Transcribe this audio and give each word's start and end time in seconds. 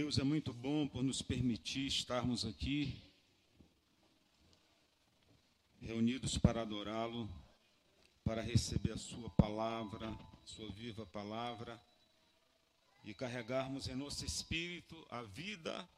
Deus 0.00 0.16
é 0.16 0.22
muito 0.22 0.52
bom 0.52 0.86
por 0.86 1.02
nos 1.02 1.20
permitir 1.20 1.88
estarmos 1.88 2.44
aqui, 2.44 2.96
reunidos 5.80 6.38
para 6.38 6.62
adorá-lo, 6.62 7.28
para 8.22 8.40
receber 8.40 8.92
a 8.92 8.96
Sua 8.96 9.28
palavra, 9.30 10.16
Sua 10.44 10.70
viva 10.70 11.04
palavra, 11.04 11.82
e 13.02 13.12
carregarmos 13.12 13.88
em 13.88 13.96
nosso 13.96 14.24
espírito 14.24 15.04
a 15.10 15.22
vida 15.22 15.88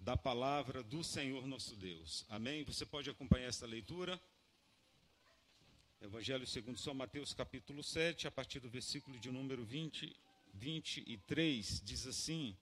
da 0.00 0.16
palavra 0.16 0.82
do 0.82 1.04
Senhor 1.04 1.46
nosso 1.46 1.76
Deus. 1.76 2.26
Amém? 2.28 2.64
Você 2.64 2.84
pode 2.84 3.08
acompanhar 3.08 3.46
essa 3.46 3.66
leitura? 3.66 4.20
Evangelho 6.00 6.44
segundo 6.44 6.76
São 6.76 6.92
Mateus, 6.92 7.32
capítulo 7.32 7.84
7, 7.84 8.26
a 8.26 8.32
partir 8.32 8.58
do 8.58 8.68
versículo 8.68 9.16
de 9.16 9.30
número 9.30 9.64
20, 9.64 10.12
23, 10.54 11.82
diz 11.84 12.04
assim. 12.04 12.56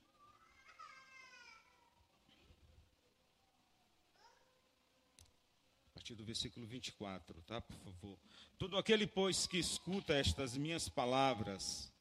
Partir 6.10 6.14
do 6.14 6.24
versículo 6.24 6.66
24, 6.66 7.40
tá? 7.42 7.60
Por 7.60 7.76
favor. 7.76 8.18
Todo 8.58 8.76
aquele, 8.76 9.06
pois, 9.06 9.46
que 9.46 9.58
escuta 9.58 10.12
estas 10.14 10.56
minhas 10.56 10.88
palavras 10.88 11.92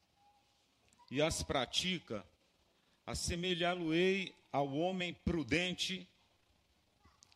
e 1.10 1.22
as 1.22 1.42
pratica, 1.42 2.26
assemelhá-lo-ei 3.06 4.34
ao 4.50 4.74
homem 4.74 5.14
prudente 5.14 6.08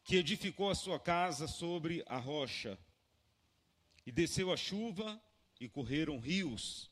que 0.05 0.16
edificou 0.16 0.68
a 0.68 0.74
sua 0.74 0.98
casa 0.98 1.46
sobre 1.46 2.02
a 2.06 2.18
rocha. 2.18 2.77
E 4.04 4.10
desceu 4.10 4.52
a 4.52 4.56
chuva, 4.56 5.20
e 5.60 5.68
correram 5.68 6.18
rios, 6.18 6.91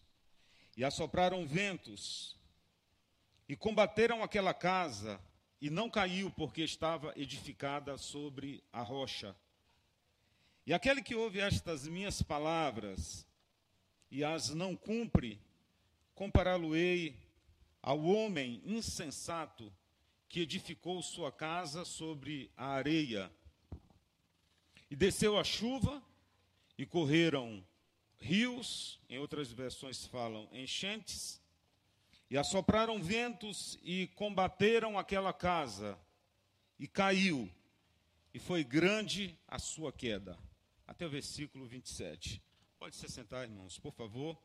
e 0.77 0.85
assopraram 0.85 1.47
ventos, 1.47 2.37
e 3.49 3.57
combateram 3.57 4.23
aquela 4.23 4.55
casa, 4.55 5.21
e 5.61 5.69
não 5.69 5.91
caiu, 5.91 6.31
porque 6.31 6.63
estava 6.63 7.13
edificada 7.17 7.99
sobre 7.99 8.63
a 8.73 8.81
rocha. 8.83 9.35
E 10.65 10.73
aquele 10.73 11.03
que 11.03 11.15
ouve 11.15 11.41
estas 11.41 11.89
minhas 11.89 12.23
palavras 12.23 13.27
e 14.11 14.23
as 14.23 14.51
não 14.51 14.77
cumpre, 14.77 15.41
compará-lo-ei 16.15 17.17
ao 17.83 18.01
homem 18.05 18.63
insensato 18.65 19.73
que 20.29 20.41
edificou 20.41 21.03
sua 21.03 21.33
casa 21.33 21.85
sobre 21.85 22.51
a 22.57 22.67
areia. 22.67 23.31
E 24.89 24.95
desceu 24.95 25.37
a 25.37 25.43
chuva, 25.43 26.03
e 26.79 26.87
correram 26.87 27.65
rios, 28.19 29.01
em 29.09 29.19
outras 29.19 29.51
versões 29.51 30.07
falam 30.07 30.49
enchentes, 30.53 31.41
e 32.31 32.39
assopraram 32.39 33.03
ventos 33.03 33.79
e 33.83 34.07
combateram 34.15 34.97
aquela 34.97 35.33
casa, 35.33 35.99
e 36.79 36.87
caiu, 36.87 37.51
e 38.33 38.39
foi 38.39 38.63
grande 38.63 39.37
a 39.49 39.59
sua 39.59 39.93
queda. 39.93 40.39
Até 40.93 41.07
o 41.07 41.09
versículo 41.09 41.65
27. 41.65 42.43
Pode 42.79 42.97
se 42.97 43.09
sentar, 43.09 43.45
irmãos, 43.45 43.79
por 43.79 43.95
favor. 43.95 44.39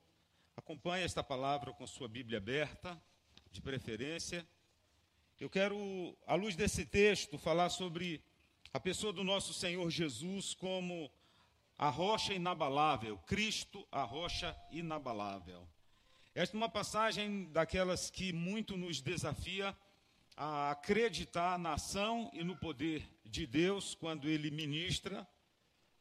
Acompanhe 0.56 1.04
esta 1.04 1.22
palavra 1.22 1.74
com 1.74 1.86
sua 1.86 2.08
Bíblia 2.08 2.38
aberta, 2.38 2.98
de 3.52 3.60
preferência. 3.60 4.48
Eu 5.42 5.50
quero, 5.50 6.18
à 6.26 6.36
luz 6.36 6.56
desse 6.56 6.86
texto, 6.86 7.38
falar 7.38 7.68
sobre 7.68 8.24
a 8.74 8.80
pessoa 8.80 9.12
do 9.12 9.26
nosso 9.26 9.54
Senhor 9.54 9.90
Jesus 9.92 10.54
como 10.54 11.12
a 11.78 11.90
rocha 11.90 12.34
inabalável, 12.34 13.18
Cristo, 13.28 13.86
a 13.92 14.04
rocha 14.04 14.58
inabalável. 14.72 15.68
Esta 16.34 16.56
é 16.56 16.58
uma 16.58 16.70
passagem 16.70 17.52
daquelas 17.52 18.10
que 18.10 18.32
muito 18.32 18.78
nos 18.78 19.02
desafia 19.02 19.76
a 20.38 20.72
acreditar 20.72 21.60
na 21.60 21.74
ação 21.74 22.32
e 22.34 22.42
no 22.42 22.56
poder 22.56 23.06
de 23.26 23.46
Deus 23.46 23.94
quando 23.94 24.30
Ele 24.30 24.50
ministra 24.50 25.28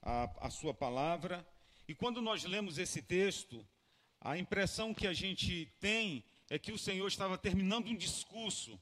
a, 0.07 0.47
a 0.47 0.51
Sua 0.51 0.73
palavra. 0.73 1.45
E 1.89 1.95
quando 1.95 2.23
nós 2.23 2.45
lemos 2.45 2.79
esse 2.79 3.03
texto, 3.03 3.67
a 4.21 4.39
impressão 4.39 4.95
que 4.95 5.07
a 5.07 5.13
gente 5.13 5.67
tem 5.81 6.25
é 6.49 6.59
que 6.59 6.71
o 6.71 6.79
Senhor 6.79 7.09
estava 7.09 7.37
terminando 7.37 7.89
um 7.89 7.97
discurso, 7.97 8.81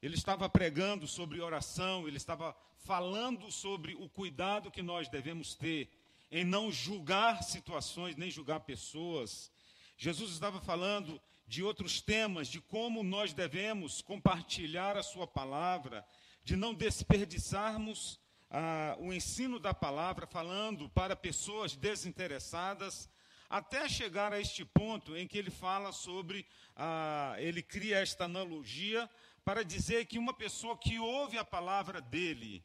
ele 0.00 0.14
estava 0.14 0.48
pregando 0.48 1.06
sobre 1.06 1.40
oração, 1.40 2.08
ele 2.08 2.16
estava 2.16 2.56
falando 2.78 3.52
sobre 3.52 3.94
o 3.94 4.08
cuidado 4.08 4.70
que 4.70 4.82
nós 4.82 5.08
devemos 5.08 5.54
ter 5.54 5.90
em 6.30 6.44
não 6.44 6.72
julgar 6.72 7.42
situações, 7.42 8.16
nem 8.16 8.30
julgar 8.30 8.60
pessoas. 8.60 9.52
Jesus 9.98 10.32
estava 10.32 10.58
falando 10.58 11.20
de 11.46 11.62
outros 11.62 12.00
temas, 12.00 12.48
de 12.48 12.62
como 12.62 13.02
nós 13.02 13.34
devemos 13.34 14.00
compartilhar 14.00 14.96
a 14.96 15.02
Sua 15.02 15.26
palavra, 15.26 16.04
de 16.42 16.56
não 16.56 16.72
desperdiçarmos 16.72 18.21
ah, 18.52 18.96
o 19.00 19.12
ensino 19.12 19.58
da 19.58 19.72
palavra, 19.72 20.26
falando 20.26 20.88
para 20.90 21.16
pessoas 21.16 21.74
desinteressadas, 21.74 23.08
até 23.48 23.88
chegar 23.88 24.30
a 24.32 24.40
este 24.40 24.62
ponto 24.62 25.16
em 25.16 25.26
que 25.26 25.38
ele 25.38 25.50
fala 25.50 25.90
sobre, 25.90 26.46
ah, 26.76 27.34
ele 27.38 27.62
cria 27.62 27.98
esta 27.98 28.26
analogia 28.26 29.08
para 29.42 29.64
dizer 29.64 30.04
que 30.04 30.18
uma 30.18 30.34
pessoa 30.34 30.76
que 30.76 30.98
ouve 30.98 31.38
a 31.38 31.44
palavra 31.44 32.00
dele, 32.00 32.62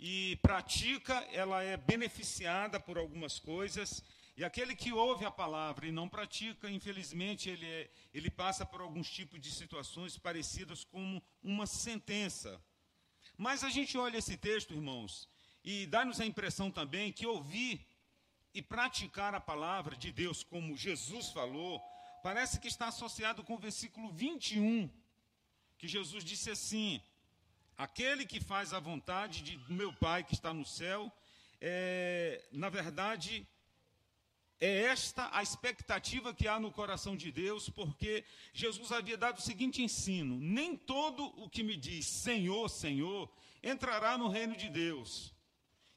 e 0.00 0.38
pratica, 0.40 1.14
ela 1.32 1.62
é 1.62 1.76
beneficiada 1.76 2.80
por 2.80 2.96
algumas 2.96 3.38
coisas, 3.38 4.02
e 4.36 4.44
aquele 4.44 4.74
que 4.74 4.92
ouve 4.92 5.24
a 5.24 5.30
palavra 5.30 5.86
e 5.86 5.92
não 5.92 6.08
pratica, 6.08 6.70
infelizmente, 6.70 7.50
ele, 7.50 7.66
é, 7.66 7.90
ele 8.14 8.30
passa 8.30 8.64
por 8.64 8.80
alguns 8.80 9.10
tipos 9.10 9.40
de 9.40 9.50
situações 9.50 10.16
parecidas 10.16 10.84
com 10.84 11.20
uma 11.42 11.66
sentença. 11.66 12.62
Mas 13.38 13.62
a 13.62 13.70
gente 13.70 13.96
olha 13.96 14.18
esse 14.18 14.36
texto, 14.36 14.74
irmãos, 14.74 15.28
e 15.62 15.86
dá-nos 15.86 16.20
a 16.20 16.26
impressão 16.26 16.72
também 16.72 17.12
que 17.12 17.24
ouvir 17.24 17.86
e 18.52 18.60
praticar 18.60 19.32
a 19.32 19.40
palavra 19.40 19.96
de 19.96 20.10
Deus, 20.10 20.42
como 20.42 20.76
Jesus 20.76 21.30
falou, 21.30 21.80
parece 22.20 22.58
que 22.58 22.66
está 22.66 22.88
associado 22.88 23.44
com 23.44 23.54
o 23.54 23.58
versículo 23.58 24.10
21, 24.10 24.90
que 25.78 25.86
Jesus 25.86 26.24
disse 26.24 26.50
assim: 26.50 27.00
Aquele 27.76 28.26
que 28.26 28.40
faz 28.40 28.72
a 28.72 28.80
vontade 28.80 29.40
de 29.40 29.56
meu 29.72 29.92
Pai 29.92 30.24
que 30.24 30.34
está 30.34 30.52
no 30.52 30.64
céu, 30.64 31.12
é, 31.60 32.44
na 32.50 32.68
verdade, 32.68 33.46
é 34.60 34.82
esta 34.84 35.28
a 35.32 35.42
expectativa 35.42 36.34
que 36.34 36.48
há 36.48 36.58
no 36.58 36.72
coração 36.72 37.16
de 37.16 37.30
Deus, 37.30 37.68
porque 37.68 38.24
Jesus 38.52 38.90
havia 38.90 39.16
dado 39.16 39.38
o 39.38 39.42
seguinte 39.42 39.82
ensino: 39.82 40.38
nem 40.40 40.76
todo 40.76 41.24
o 41.42 41.48
que 41.48 41.62
me 41.62 41.76
diz 41.76 42.06
Senhor, 42.06 42.68
Senhor, 42.68 43.30
entrará 43.62 44.18
no 44.18 44.28
reino 44.28 44.56
de 44.56 44.68
Deus. 44.68 45.32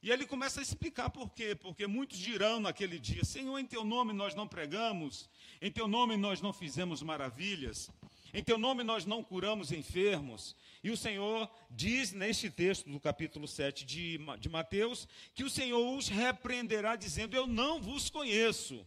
E 0.04 0.10
ele 0.10 0.26
começa 0.26 0.60
a 0.60 0.64
explicar 0.64 1.12
por 1.12 1.32
quê. 1.32 1.54
Porque 1.54 1.86
muitos 1.86 2.18
dirão 2.18 2.60
naquele 2.60 3.00
dia: 3.00 3.24
Senhor, 3.24 3.58
em 3.60 3.66
teu 3.66 3.84
nome 3.84 4.14
nós 4.14 4.34
não 4.36 4.48
pregamos, 4.48 5.30
em 5.62 5.72
teu 5.72 5.88
nome 5.88 6.18
nós 6.18 6.42
não 6.42 6.54
fizemos 6.54 7.02
maravilhas. 7.02 7.90
Em 8.34 8.44
teu 8.44 8.58
nome 8.58 8.84
nós 8.84 9.06
não 9.06 9.24
curamos 9.24 9.72
enfermos. 9.72 10.56
E 10.84 10.90
o 10.90 10.98
Senhor 10.98 11.50
diz 11.70 12.14
neste 12.14 12.50
texto 12.50 12.90
do 12.90 13.00
capítulo 13.00 13.48
7 13.48 13.86
de, 13.86 14.20
de 14.40 14.50
Mateus 14.50 15.08
que 15.34 15.44
o 15.44 15.50
Senhor 15.50 15.98
os 15.98 16.08
repreenderá, 16.08 16.96
dizendo: 16.96 17.36
Eu 17.36 17.46
não 17.46 17.82
vos 17.82 18.10
conheço. 18.10 18.86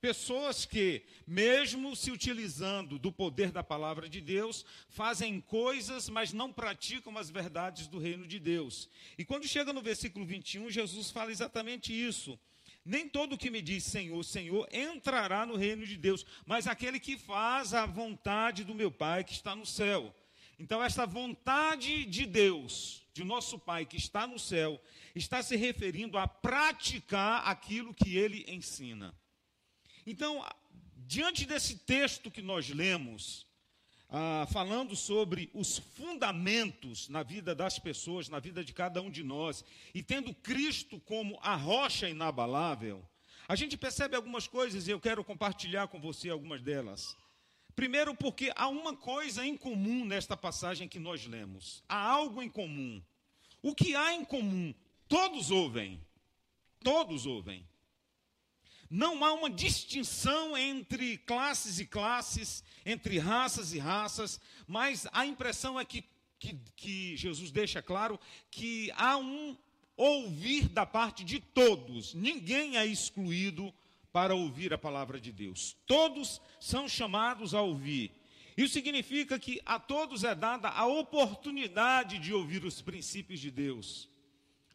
Pessoas 0.00 0.64
que, 0.64 1.02
mesmo 1.26 1.94
se 1.94 2.10
utilizando 2.10 2.98
do 2.98 3.12
poder 3.12 3.52
da 3.52 3.62
palavra 3.62 4.08
de 4.08 4.18
Deus, 4.18 4.64
fazem 4.88 5.42
coisas, 5.42 6.08
mas 6.08 6.32
não 6.32 6.50
praticam 6.50 7.18
as 7.18 7.28
verdades 7.28 7.86
do 7.86 7.98
reino 7.98 8.26
de 8.26 8.38
Deus. 8.38 8.88
E 9.18 9.26
quando 9.26 9.46
chega 9.46 9.74
no 9.74 9.82
versículo 9.82 10.24
21, 10.24 10.70
Jesus 10.70 11.10
fala 11.10 11.30
exatamente 11.30 11.92
isso. 11.92 12.40
Nem 12.84 13.08
todo 13.08 13.36
que 13.36 13.50
me 13.50 13.60
diz 13.60 13.84
Senhor, 13.84 14.22
Senhor 14.24 14.68
entrará 14.72 15.44
no 15.44 15.56
reino 15.56 15.86
de 15.86 15.96
Deus, 15.96 16.24
mas 16.46 16.66
aquele 16.66 16.98
que 16.98 17.18
faz 17.18 17.74
a 17.74 17.84
vontade 17.84 18.64
do 18.64 18.74
meu 18.74 18.90
Pai 18.90 19.22
que 19.22 19.32
está 19.32 19.54
no 19.54 19.66
céu. 19.66 20.14
Então, 20.58 20.82
essa 20.82 21.06
vontade 21.06 22.04
de 22.04 22.26
Deus, 22.26 23.02
de 23.14 23.24
nosso 23.24 23.58
Pai 23.58 23.86
que 23.86 23.96
está 23.96 24.26
no 24.26 24.38
céu, 24.38 24.80
está 25.14 25.42
se 25.42 25.56
referindo 25.56 26.18
a 26.18 26.28
praticar 26.28 27.48
aquilo 27.48 27.94
que 27.94 28.16
ele 28.16 28.44
ensina. 28.46 29.14
Então, 30.06 30.46
diante 30.96 31.46
desse 31.46 31.78
texto 31.78 32.30
que 32.30 32.42
nós 32.42 32.68
lemos, 32.68 33.46
ah, 34.10 34.46
falando 34.50 34.96
sobre 34.96 35.48
os 35.54 35.78
fundamentos 35.78 37.08
na 37.08 37.22
vida 37.22 37.54
das 37.54 37.78
pessoas, 37.78 38.28
na 38.28 38.40
vida 38.40 38.64
de 38.64 38.72
cada 38.72 39.00
um 39.00 39.10
de 39.10 39.22
nós, 39.22 39.64
e 39.94 40.02
tendo 40.02 40.34
Cristo 40.34 40.98
como 41.00 41.38
a 41.40 41.54
rocha 41.54 42.08
inabalável, 42.08 43.04
a 43.46 43.54
gente 43.54 43.76
percebe 43.76 44.16
algumas 44.16 44.46
coisas 44.46 44.86
e 44.86 44.90
eu 44.90 45.00
quero 45.00 45.24
compartilhar 45.24 45.88
com 45.88 46.00
você 46.00 46.28
algumas 46.28 46.60
delas. 46.60 47.16
Primeiro, 47.74 48.14
porque 48.14 48.52
há 48.56 48.68
uma 48.68 48.96
coisa 48.96 49.46
em 49.46 49.56
comum 49.56 50.04
nesta 50.04 50.36
passagem 50.36 50.88
que 50.88 50.98
nós 50.98 51.26
lemos. 51.26 51.82
Há 51.88 51.96
algo 51.96 52.42
em 52.42 52.48
comum. 52.48 53.02
O 53.62 53.74
que 53.74 53.94
há 53.94 54.12
em 54.12 54.24
comum? 54.24 54.74
Todos 55.08 55.50
ouvem. 55.50 56.00
Todos 56.82 57.26
ouvem. 57.26 57.66
Não 58.90 59.24
há 59.24 59.32
uma 59.32 59.48
distinção 59.48 60.58
entre 60.58 61.16
classes 61.18 61.78
e 61.78 61.86
classes, 61.86 62.64
entre 62.84 63.20
raças 63.20 63.72
e 63.72 63.78
raças, 63.78 64.40
mas 64.66 65.06
a 65.12 65.24
impressão 65.24 65.78
é 65.78 65.84
que, 65.84 66.04
que, 66.40 66.58
que 66.74 67.16
Jesus 67.16 67.52
deixa 67.52 67.80
claro 67.80 68.18
que 68.50 68.90
há 68.96 69.16
um 69.16 69.56
ouvir 69.96 70.68
da 70.68 70.86
parte 70.86 71.22
de 71.22 71.38
todos, 71.38 72.14
ninguém 72.14 72.78
é 72.78 72.86
excluído 72.86 73.72
para 74.12 74.34
ouvir 74.34 74.72
a 74.72 74.78
palavra 74.78 75.20
de 75.20 75.30
Deus. 75.30 75.76
Todos 75.86 76.40
são 76.58 76.88
chamados 76.88 77.54
a 77.54 77.60
ouvir. 77.60 78.10
Isso 78.56 78.72
significa 78.72 79.38
que 79.38 79.60
a 79.64 79.78
todos 79.78 80.24
é 80.24 80.34
dada 80.34 80.68
a 80.68 80.86
oportunidade 80.86 82.18
de 82.18 82.32
ouvir 82.32 82.64
os 82.64 82.82
princípios 82.82 83.40
de 83.40 83.50
Deus. 83.50 84.08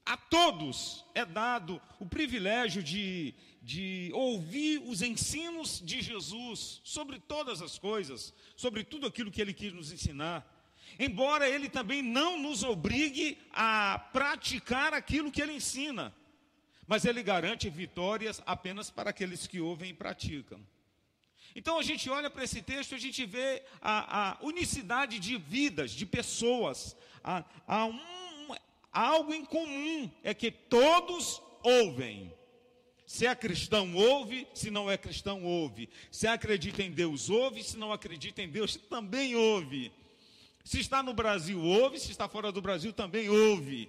A 0.05 0.15
todos 0.15 1.03
é 1.15 1.25
dado 1.25 1.81
o 1.99 2.05
privilégio 2.05 2.83
de, 2.83 3.33
de 3.65 4.11
ouvir 4.13 4.79
os 4.85 5.01
ensinos 5.01 5.81
de 5.83 5.99
Jesus 5.99 6.79
sobre 6.83 7.19
todas 7.19 7.63
as 7.63 7.79
coisas, 7.79 8.31
sobre 8.55 8.83
tudo 8.83 9.07
aquilo 9.07 9.31
que 9.31 9.41
ele 9.41 9.55
quis 9.55 9.73
nos 9.73 9.91
ensinar. 9.91 10.45
Embora 10.99 11.49
ele 11.49 11.67
também 11.67 12.03
não 12.03 12.39
nos 12.39 12.61
obrigue 12.61 13.39
a 13.51 13.97
praticar 14.13 14.93
aquilo 14.93 15.31
que 15.31 15.41
ele 15.41 15.53
ensina, 15.53 16.13
mas 16.85 17.05
ele 17.05 17.23
garante 17.23 17.67
vitórias 17.67 18.39
apenas 18.45 18.91
para 18.91 19.09
aqueles 19.09 19.47
que 19.47 19.59
ouvem 19.59 19.89
e 19.89 19.95
praticam. 19.95 20.61
Então 21.55 21.79
a 21.79 21.83
gente 21.83 22.07
olha 22.07 22.29
para 22.29 22.43
esse 22.43 22.61
texto, 22.61 22.93
a 22.93 22.99
gente 22.99 23.25
vê 23.25 23.63
a, 23.81 24.33
a 24.33 24.45
unicidade 24.45 25.17
de 25.17 25.37
vidas, 25.37 25.89
de 25.89 26.05
pessoas, 26.05 26.95
a, 27.23 27.43
a 27.65 27.85
um, 27.87 28.55
algo 28.91 29.33
em 29.33 29.43
comum, 29.43 30.11
é 30.21 30.35
que 30.35 30.51
todos 30.51 31.41
ouvem. 31.63 32.31
Se 33.05 33.27
é 33.27 33.35
cristão, 33.35 33.93
ouve, 33.95 34.47
se 34.53 34.71
não 34.71 34.89
é 34.89 34.97
cristão, 34.97 35.43
ouve. 35.43 35.89
Se 36.11 36.25
acredita 36.27 36.81
em 36.81 36.91
Deus, 36.91 37.29
ouve, 37.29 37.63
se 37.63 37.77
não 37.77 37.93
acredita 37.93 38.41
em 38.41 38.49
Deus, 38.49 38.75
também 38.75 39.35
ouve. 39.35 39.91
Se 40.63 40.79
está 40.79 41.03
no 41.03 41.13
Brasil, 41.13 41.61
ouve, 41.61 41.99
se 41.99 42.11
está 42.11 42.27
fora 42.27 42.51
do 42.51 42.61
Brasil, 42.61 42.91
também 42.91 43.29
ouve. 43.29 43.87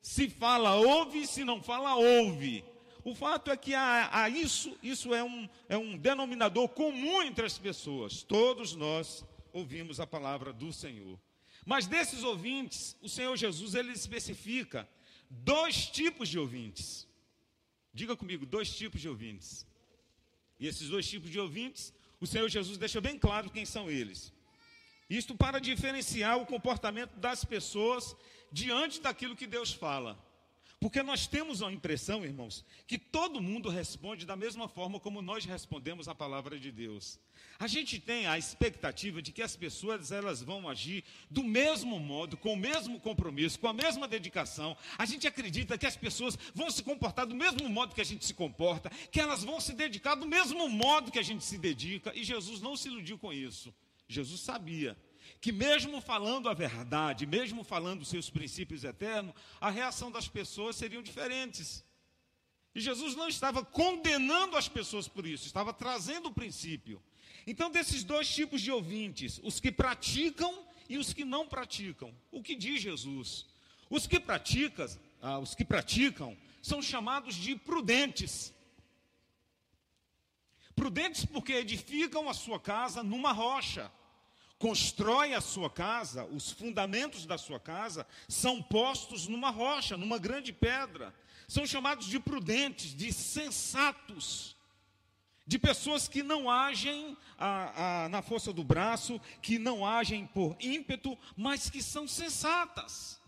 Se 0.00 0.28
fala, 0.28 0.76
ouve, 0.76 1.26
se 1.26 1.44
não 1.44 1.60
fala, 1.60 1.96
ouve. 1.96 2.64
O 3.04 3.14
fato 3.14 3.50
é 3.50 3.56
que 3.56 3.74
há, 3.74 4.08
há 4.12 4.28
isso, 4.28 4.76
isso 4.80 5.12
é 5.12 5.24
um, 5.24 5.48
é 5.68 5.76
um 5.76 5.98
denominador 5.98 6.68
comum 6.68 7.22
entre 7.22 7.44
as 7.44 7.58
pessoas. 7.58 8.22
Todos 8.22 8.76
nós 8.76 9.24
ouvimos 9.52 9.98
a 9.98 10.06
palavra 10.06 10.52
do 10.52 10.72
Senhor. 10.72 11.18
Mas 11.66 11.86
desses 11.86 12.22
ouvintes, 12.22 12.96
o 13.02 13.08
Senhor 13.08 13.36
Jesus 13.36 13.74
ele 13.74 13.92
especifica 13.92 14.88
dois 15.28 15.86
tipos 15.86 16.28
de 16.28 16.38
ouvintes. 16.38 17.08
Diga 17.92 18.16
comigo, 18.16 18.46
dois 18.46 18.74
tipos 18.74 19.00
de 19.00 19.08
ouvintes. 19.08 19.66
E 20.58 20.66
esses 20.66 20.88
dois 20.88 21.08
tipos 21.08 21.30
de 21.30 21.38
ouvintes, 21.38 21.92
o 22.20 22.26
Senhor 22.26 22.48
Jesus 22.48 22.78
deixa 22.78 23.00
bem 23.00 23.18
claro 23.18 23.50
quem 23.50 23.66
são 23.66 23.90
eles. 23.90 24.32
Isto 25.10 25.34
para 25.34 25.58
diferenciar 25.60 26.38
o 26.38 26.46
comportamento 26.46 27.14
das 27.16 27.44
pessoas 27.44 28.16
diante 28.50 29.00
daquilo 29.00 29.36
que 29.36 29.46
Deus 29.46 29.72
fala. 29.72 30.18
Porque 30.82 31.00
nós 31.00 31.28
temos 31.28 31.62
a 31.62 31.70
impressão, 31.70 32.24
irmãos, 32.24 32.64
que 32.88 32.98
todo 32.98 33.40
mundo 33.40 33.68
responde 33.68 34.26
da 34.26 34.34
mesma 34.34 34.66
forma 34.66 34.98
como 34.98 35.22
nós 35.22 35.44
respondemos 35.44 36.08
a 36.08 36.14
palavra 36.14 36.58
de 36.58 36.72
Deus. 36.72 37.20
A 37.56 37.68
gente 37.68 38.00
tem 38.00 38.26
a 38.26 38.36
expectativa 38.36 39.22
de 39.22 39.30
que 39.30 39.42
as 39.42 39.54
pessoas 39.54 40.10
elas 40.10 40.42
vão 40.42 40.68
agir 40.68 41.04
do 41.30 41.44
mesmo 41.44 42.00
modo, 42.00 42.36
com 42.36 42.54
o 42.54 42.56
mesmo 42.56 42.98
compromisso, 42.98 43.60
com 43.60 43.68
a 43.68 43.72
mesma 43.72 44.08
dedicação. 44.08 44.76
A 44.98 45.06
gente 45.06 45.24
acredita 45.24 45.78
que 45.78 45.86
as 45.86 45.96
pessoas 45.96 46.36
vão 46.52 46.68
se 46.68 46.82
comportar 46.82 47.28
do 47.28 47.34
mesmo 47.36 47.68
modo 47.68 47.94
que 47.94 48.00
a 48.00 48.04
gente 48.04 48.24
se 48.24 48.34
comporta, 48.34 48.90
que 49.12 49.20
elas 49.20 49.44
vão 49.44 49.60
se 49.60 49.74
dedicar 49.74 50.16
do 50.16 50.26
mesmo 50.26 50.68
modo 50.68 51.12
que 51.12 51.18
a 51.20 51.22
gente 51.22 51.44
se 51.44 51.58
dedica, 51.58 52.12
e 52.12 52.24
Jesus 52.24 52.60
não 52.60 52.76
se 52.76 52.88
iludiu 52.88 53.16
com 53.16 53.32
isso. 53.32 53.72
Jesus 54.08 54.40
sabia 54.40 54.98
que 55.40 55.52
mesmo 55.52 56.00
falando 56.00 56.48
a 56.48 56.54
verdade, 56.54 57.26
mesmo 57.26 57.64
falando 57.64 58.02
os 58.02 58.08
seus 58.08 58.30
princípios 58.30 58.84
eternos, 58.84 59.34
a 59.60 59.70
reação 59.70 60.10
das 60.10 60.28
pessoas 60.28 60.76
seriam 60.76 61.02
diferentes. 61.02 61.84
E 62.74 62.80
Jesus 62.80 63.14
não 63.14 63.28
estava 63.28 63.64
condenando 63.64 64.56
as 64.56 64.68
pessoas 64.68 65.06
por 65.08 65.26
isso, 65.26 65.46
estava 65.46 65.72
trazendo 65.72 66.28
o 66.28 66.34
princípio. 66.34 67.02
Então, 67.46 67.70
desses 67.70 68.04
dois 68.04 68.32
tipos 68.32 68.60
de 68.60 68.70
ouvintes, 68.70 69.40
os 69.42 69.58
que 69.60 69.72
praticam 69.72 70.66
e 70.88 70.96
os 70.96 71.12
que 71.12 71.24
não 71.24 71.46
praticam, 71.46 72.14
o 72.30 72.42
que 72.42 72.54
diz 72.54 72.80
Jesus? 72.80 73.46
Os 73.90 74.06
que 74.06 74.18
praticam, 74.18 74.86
ah, 75.20 75.38
os 75.38 75.54
que 75.54 75.64
praticam 75.64 76.36
são 76.62 76.80
chamados 76.80 77.34
de 77.34 77.56
prudentes. 77.56 78.54
Prudentes 80.74 81.24
porque 81.24 81.52
edificam 81.52 82.28
a 82.28 82.34
sua 82.34 82.58
casa 82.58 83.02
numa 83.02 83.32
rocha 83.32 83.90
constrói 84.62 85.34
a 85.34 85.40
sua 85.40 85.68
casa, 85.68 86.24
os 86.26 86.52
fundamentos 86.52 87.26
da 87.26 87.36
sua 87.36 87.58
casa 87.58 88.06
são 88.28 88.62
postos 88.62 89.26
numa 89.26 89.50
rocha, 89.50 89.96
numa 89.96 90.20
grande 90.20 90.52
pedra. 90.52 91.12
São 91.48 91.66
chamados 91.66 92.06
de 92.06 92.20
prudentes, 92.20 92.94
de 92.94 93.12
sensatos, 93.12 94.54
de 95.44 95.58
pessoas 95.58 96.06
que 96.06 96.22
não 96.22 96.48
agem 96.48 97.16
a, 97.36 98.04
a, 98.04 98.08
na 98.08 98.22
força 98.22 98.52
do 98.52 98.62
braço, 98.62 99.20
que 99.42 99.58
não 99.58 99.84
agem 99.84 100.28
por 100.28 100.56
ímpeto, 100.60 101.18
mas 101.36 101.68
que 101.68 101.82
são 101.82 102.06
sensatas. 102.06 103.20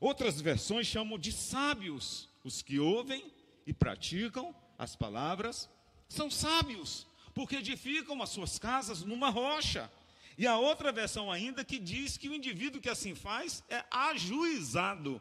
Outras 0.00 0.40
versões 0.40 0.88
chamam 0.88 1.16
de 1.16 1.30
sábios, 1.30 2.28
os 2.42 2.62
que 2.62 2.80
ouvem 2.80 3.32
e 3.64 3.72
praticam 3.72 4.52
as 4.76 4.96
palavras, 4.96 5.70
são 6.08 6.28
sábios, 6.28 7.06
porque 7.32 7.54
edificam 7.54 8.20
as 8.20 8.30
suas 8.30 8.58
casas 8.58 9.02
numa 9.02 9.30
rocha. 9.30 9.88
E 10.36 10.46
a 10.46 10.58
outra 10.58 10.90
versão 10.90 11.30
ainda 11.30 11.64
que 11.64 11.78
diz 11.78 12.16
que 12.16 12.28
o 12.28 12.34
indivíduo 12.34 12.80
que 12.80 12.88
assim 12.88 13.14
faz 13.14 13.62
é 13.68 13.84
ajuizado. 13.90 15.20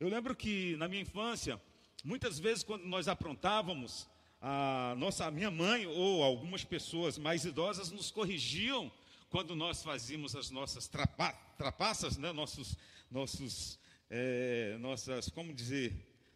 Eu 0.00 0.08
lembro 0.08 0.34
que 0.34 0.76
na 0.76 0.88
minha 0.88 1.02
infância, 1.02 1.60
muitas 2.04 2.38
vezes 2.38 2.62
quando 2.62 2.84
nós 2.84 3.08
aprontávamos, 3.08 4.08
a 4.40 4.94
nossa 4.96 5.26
a 5.26 5.30
minha 5.30 5.50
mãe 5.50 5.86
ou 5.86 6.22
algumas 6.22 6.64
pessoas 6.64 7.18
mais 7.18 7.44
idosas 7.44 7.90
nos 7.90 8.10
corrigiam 8.10 8.90
quando 9.28 9.56
nós 9.56 9.82
fazíamos 9.82 10.36
as 10.36 10.50
nossas 10.50 10.86
trapa, 10.86 11.32
trapaças, 11.58 12.16
né? 12.16 12.32
nossos, 12.32 12.76
nossos, 13.10 13.78
é, 14.08 14.76
nossas, 14.78 15.28
como 15.28 15.52
dizer, 15.52 15.92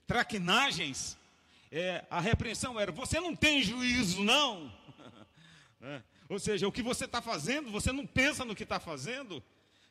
traquinagens. 0.06 1.16
É, 1.70 2.04
a 2.10 2.20
repreensão 2.20 2.78
era: 2.80 2.90
você 2.90 3.20
não 3.20 3.36
tem 3.36 3.62
juízo, 3.62 4.22
não. 4.22 4.72
Ou 6.30 6.38
seja, 6.38 6.68
o 6.68 6.72
que 6.72 6.80
você 6.80 7.06
está 7.06 7.20
fazendo, 7.20 7.72
você 7.72 7.90
não 7.90 8.06
pensa 8.06 8.44
no 8.44 8.54
que 8.54 8.62
está 8.62 8.78
fazendo. 8.78 9.42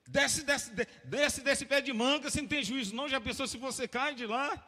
Desce, 0.08 0.42
desce, 0.44 0.72
desce 1.04 1.42
desse 1.42 1.66
pé 1.66 1.82
de 1.82 1.92
manga, 1.92 2.30
você 2.30 2.42
não 2.42 2.48
tem 2.48 2.64
juízo, 2.64 2.96
não. 2.96 3.10
Já 3.10 3.20
pensou 3.20 3.46
se 3.46 3.58
você 3.58 3.90
cai 3.90 4.16
de 4.16 4.26
lá? 4.26 4.66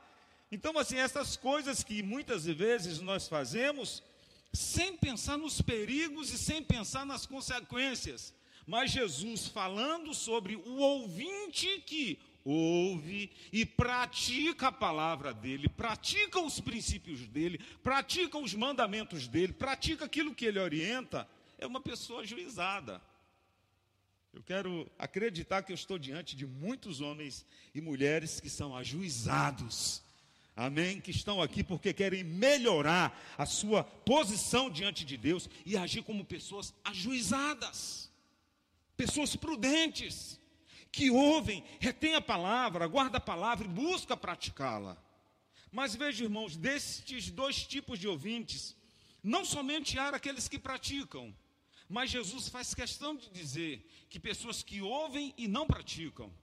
Então, 0.52 0.78
assim, 0.78 0.98
essas 0.98 1.38
coisas 1.38 1.82
que 1.82 2.04
muitas 2.04 2.44
vezes 2.44 3.00
nós 3.00 3.30
fazemos, 3.30 4.04
sem 4.52 4.98
pensar 4.98 5.38
nos 5.38 5.62
perigos 5.62 6.34
e 6.34 6.38
sem 6.38 6.62
pensar 6.62 7.06
nas 7.06 7.26
consequências. 7.26 8.34
Mas 8.68 8.92
Jesus 8.92 9.48
falando 9.48 10.14
sobre 10.14 10.58
o 10.58 10.76
ouvinte 10.76 11.82
que 11.86 12.20
ouve 12.44 13.32
e 13.54 13.66
pratica 13.66 14.68
a 14.68 14.72
palavra 14.74 15.34
dele, 15.34 15.70
pratica 15.70 16.42
os 16.42 16.60
princípios 16.60 17.26
dele, 17.28 17.62
pratica 17.82 18.38
os 18.38 18.54
mandamentos 18.54 19.26
dele, 19.26 19.54
pratica 19.54 20.04
aquilo 20.04 20.36
que 20.36 20.46
ele 20.46 20.60
orienta 20.60 21.26
é 21.62 21.68
uma 21.68 21.80
pessoa 21.80 22.22
ajuizada. 22.22 23.02
Eu 24.34 24.42
quero 24.42 24.90
acreditar 24.98 25.62
que 25.62 25.72
eu 25.72 25.76
estou 25.76 26.00
diante 26.00 26.36
de 26.36 26.46
muitos 26.46 27.00
homens 27.02 27.46
e 27.74 27.80
mulheres 27.80 28.40
que 28.40 28.50
são 28.50 28.76
ajuizados. 28.76 30.02
Amém? 30.56 31.00
Que 31.00 31.12
estão 31.12 31.42
aqui 31.42 31.64
porque 31.64 31.94
querem 31.94 32.24
melhorar 32.24 33.18
a 33.38 33.46
sua 33.46 33.84
posição 33.84 34.70
diante 34.70 35.06
de 35.06 35.16
Deus 35.16 35.48
e 35.66 35.78
agir 35.78 36.04
como 36.04 36.26
pessoas 36.26 36.74
ajuizadas. 36.84 38.10
Pessoas 38.98 39.36
prudentes, 39.36 40.40
que 40.92 41.10
ouvem, 41.10 41.64
retêm 41.80 42.16
a 42.16 42.22
palavra, 42.22 42.88
guardam 42.88 43.18
a 43.18 43.22
palavra 43.22 43.66
e 43.66 43.70
buscam 43.70 44.18
praticá-la. 44.18 44.98
Mas 45.72 45.96
veja, 45.96 46.24
irmãos, 46.24 46.58
destes 46.58 47.30
dois 47.30 47.66
tipos 47.66 48.00
de 48.00 48.08
ouvintes, 48.08 48.76
não 49.24 49.46
somente 49.46 49.98
há 49.98 50.10
aqueles 50.10 50.48
que 50.50 50.60
praticam, 50.60 51.34
mas 51.92 52.10
Jesus 52.10 52.48
faz 52.48 52.74
questão 52.74 53.16
de 53.16 53.30
dizer 53.30 53.86
que 54.10 54.20
pessoas 54.20 54.64
que 54.64 54.82
ouvem 54.82 55.34
e 55.38 55.48
não 55.48 55.68
praticam. 55.68 56.34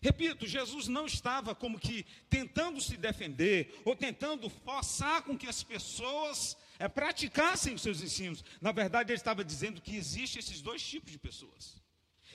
Repito, 0.00 0.46
Jesus 0.46 0.88
não 0.88 1.06
estava 1.06 1.54
como 1.54 1.78
que 1.78 2.04
tentando 2.28 2.80
se 2.80 2.96
defender 2.96 3.80
ou 3.84 3.94
tentando 3.94 4.50
forçar 4.50 5.22
com 5.22 5.36
que 5.36 5.46
as 5.46 5.62
pessoas 5.62 6.56
é, 6.78 6.88
praticassem 6.88 7.74
os 7.74 7.82
seus 7.82 8.02
ensinos. 8.02 8.44
Na 8.60 8.72
verdade, 8.72 9.12
ele 9.12 9.18
estava 9.18 9.44
dizendo 9.44 9.80
que 9.80 9.96
existem 9.96 10.40
esses 10.40 10.60
dois 10.60 10.82
tipos 10.82 11.12
de 11.12 11.18
pessoas. 11.18 11.82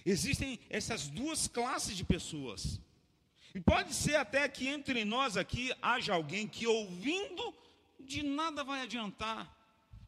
Existem 0.05 0.60
essas 0.69 1.08
duas 1.08 1.48
classes 1.48 1.96
de 1.96 2.03
pessoas. 2.03 2.79
E 3.53 3.60
pode 3.60 3.93
ser 3.93 4.15
até 4.15 4.48
que 4.48 4.67
entre 4.67 5.03
nós 5.05 5.38
aqui 5.38 5.72
haja 5.81 6.13
alguém 6.13 6.48
que 6.48 6.65
ouvindo 6.65 7.53
de 8.00 8.24
nada 8.24 8.63
vai 8.63 8.81
adiantar, 8.81 9.58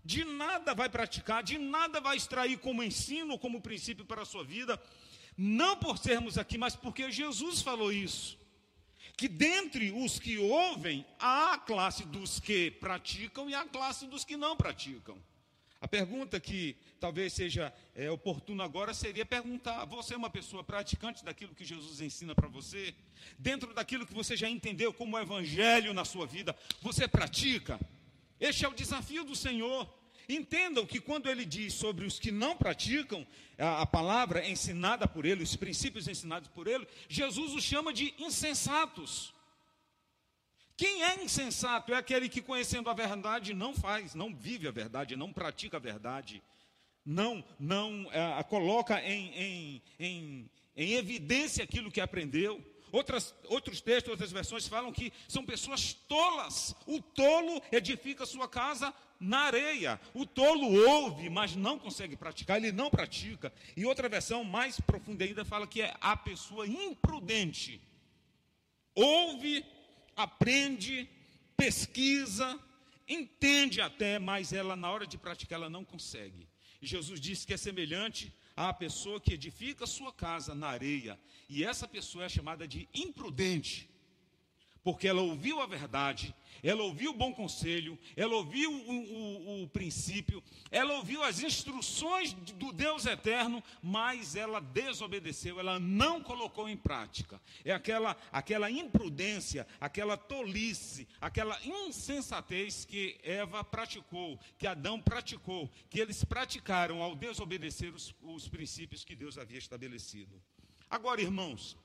de 0.04 0.24
nada 0.24 0.74
vai 0.74 0.90
praticar, 0.90 1.44
de 1.44 1.58
nada 1.58 2.00
vai 2.00 2.18
extrair 2.18 2.58
como 2.58 2.84
ensino, 2.84 3.38
como 3.38 3.62
princípio 3.62 4.06
para 4.06 4.24
a 4.24 4.26
sua 4.26 4.44
vida, 4.44 4.82
não 5.38 5.78
por 5.78 5.98
sermos 5.98 6.38
aqui, 6.38 6.58
mas 6.58 6.76
porque 6.76 7.12
Jesus 7.12 7.62
falou 7.62 7.92
isso. 7.92 8.38
Que 9.16 9.28
dentre 9.28 9.92
os 9.92 10.20
que 10.20 10.38
ouvem, 10.38 11.06
há 11.20 11.54
a 11.54 11.58
classe 11.58 12.06
dos 12.06 12.40
que 12.40 12.72
praticam 12.72 13.50
e 13.50 13.54
a 13.54 13.66
classe 13.66 14.08
dos 14.08 14.26
que 14.26 14.36
não 14.36 14.56
praticam. 14.56 15.18
A 15.80 15.88
pergunta 15.88 16.40
que 16.40 16.78
talvez 17.00 17.34
seja 17.34 17.74
é, 17.96 18.10
oportuna 18.12 18.64
agora 18.64 18.94
seria 18.94 19.26
perguntar: 19.26 19.84
você 19.86 20.14
é 20.14 20.18
uma 20.18 20.30
pessoa 20.30 20.64
praticante 20.64 21.26
daquilo 21.26 21.56
que 21.56 21.66
Jesus 21.66 22.02
ensina 22.02 22.36
para 22.36 22.48
você? 22.48 22.94
Dentro 23.40 23.74
daquilo 23.74 24.06
que 24.06 24.14
você 24.14 24.38
já 24.38 24.48
entendeu 24.48 24.94
como 24.94 25.18
evangelho 25.18 25.92
na 25.92 26.06
sua 26.06 26.28
vida, 26.28 26.56
você 26.82 27.08
pratica? 27.08 27.80
Este 28.42 28.66
é 28.66 28.68
o 28.68 28.74
desafio 28.74 29.24
do 29.24 29.36
Senhor. 29.36 29.88
Entendam 30.28 30.86
que 30.86 31.00
quando 31.00 31.30
ele 31.30 31.46
diz 31.46 31.76
sobre 31.76 32.06
os 32.06 32.18
que 32.18 32.32
não 32.32 32.58
praticam 32.58 33.26
a, 33.58 33.84
a, 33.84 33.86
palavra 33.86 34.48
ensinada 34.48 35.08
por 35.08 35.26
ele, 35.26 35.44
os 35.44 35.56
princípios 35.56 36.08
ensinados 36.08 36.50
por 36.50 36.68
ele, 36.68 36.88
Jesus 37.08 37.54
os 37.54 37.64
chama 37.64 37.94
de 37.94 38.16
insensatos. 38.18 39.32
Quem 40.76 41.04
é 41.04 41.24
insensato 41.24 41.94
é 41.94 41.98
aquele 41.98 42.28
que, 42.28 42.42
conhecendo 42.42 42.90
a 42.90 42.94
verdade, 42.94 43.54
não 43.54 43.76
faz, 43.76 44.16
não 44.16 44.34
vive 44.34 44.68
a 44.68 44.72
verdade, 44.72 45.16
não 45.16 45.32
pratica 45.32 45.78
a 45.78 45.80
verdade, 45.80 46.42
não, 47.06 47.44
não 47.60 48.10
é, 48.12 48.42
coloca 48.44 49.00
em, 49.04 49.30
em, 49.36 49.82
em, 50.00 50.52
em 50.76 50.94
evidência 50.94 51.64
aquilo 51.64 51.92
que 51.92 52.02
aprendeu. 52.02 52.60
Outras, 52.92 53.34
outros 53.46 53.80
textos, 53.80 54.12
outras 54.12 54.32
versões 54.32 54.68
falam 54.68 54.92
que 54.92 55.14
são 55.28 55.46
pessoas 55.46 55.94
tolas. 55.94 56.76
O 56.86 57.02
tolo 57.02 57.62
edifica 57.72 58.26
sua 58.26 58.48
casa 58.48 58.94
na 59.20 59.42
areia. 59.42 60.00
O 60.14 60.26
tolo 60.26 60.74
ouve, 60.90 61.30
mas 61.30 61.56
não 61.56 61.80
consegue 61.80 62.18
praticar, 62.18 62.58
ele 62.58 62.72
não 62.72 62.90
pratica. 62.90 63.54
E 63.78 63.86
outra 63.86 64.10
versão 64.10 64.44
mais 64.44 64.80
profunda 64.80 65.24
ainda 65.24 65.46
fala 65.46 65.68
que 65.68 65.82
é 65.82 65.96
a 66.02 66.18
pessoa 66.18 66.68
imprudente. 66.68 67.80
Ouve, 68.94 69.64
aprende, 70.16 71.08
pesquisa, 71.56 72.60
entende 73.08 73.80
até, 73.80 74.20
mas 74.20 74.52
ela 74.52 74.76
na 74.76 74.92
hora 74.92 75.08
de 75.08 75.18
praticar 75.18 75.60
ela 75.60 75.70
não 75.70 75.86
consegue. 75.86 76.50
E 76.82 76.88
Jesus 76.88 77.22
disse 77.22 77.46
que 77.46 77.54
é 77.54 77.58
semelhante 77.58 78.34
à 78.70 78.74
pessoa 78.74 79.20
que 79.20 79.34
edifica 79.34 79.86
sua 79.86 80.14
casa 80.14 80.54
na 80.56 80.68
areia, 80.68 81.20
e 81.50 81.64
essa 81.64 81.88
pessoa 81.88 82.26
é 82.26 82.30
chamada 82.30 82.68
de 82.68 82.88
imprudente, 82.94 83.90
porque 84.84 85.08
ela 85.08 85.22
ouviu 85.22 85.60
a 85.60 85.66
verdade, 85.66 86.34
ela 86.64 86.84
ouviu 86.84 87.12
o 87.12 87.16
bom 87.16 87.34
conselho, 87.34 87.98
ela 88.16 88.36
ouviu 88.36 88.72
o, 88.72 88.92
o, 88.92 89.64
o, 89.64 89.68
princípio, 89.68 90.44
ela 90.70 90.96
ouviu 90.96 91.24
as 91.24 91.42
instruções 91.42 92.34
do 92.34 92.72
Deus 92.72 93.06
eterno, 93.06 93.64
mas 93.82 94.36
ela 94.36 94.60
desobedeceu, 94.60 95.60
ela 95.60 95.80
não 95.80 96.22
colocou 96.22 96.70
em 96.70 96.78
prática. 96.78 97.42
É 97.66 97.72
aquela, 97.72 98.16
aquela 98.32 98.70
imprudência, 98.70 99.66
aquela 99.80 100.16
tolice, 100.16 101.08
aquela 101.20 101.60
insensatez 101.66 102.86
que 102.86 103.20
Eva 103.24 103.64
praticou, 103.64 104.40
que 104.58 104.68
Adão 104.68 105.02
praticou, 105.02 105.70
que 105.90 106.00
eles 106.00 106.24
praticaram 106.24 107.02
ao 107.02 107.16
desobedecer 107.16 107.94
os, 107.94 108.14
os 108.22 108.48
princípios 108.48 109.04
que 109.04 109.16
Deus 109.16 109.38
havia 109.38 109.58
estabelecido. 109.58 110.42
Agora, 110.90 111.22
irmãos, 111.22 111.78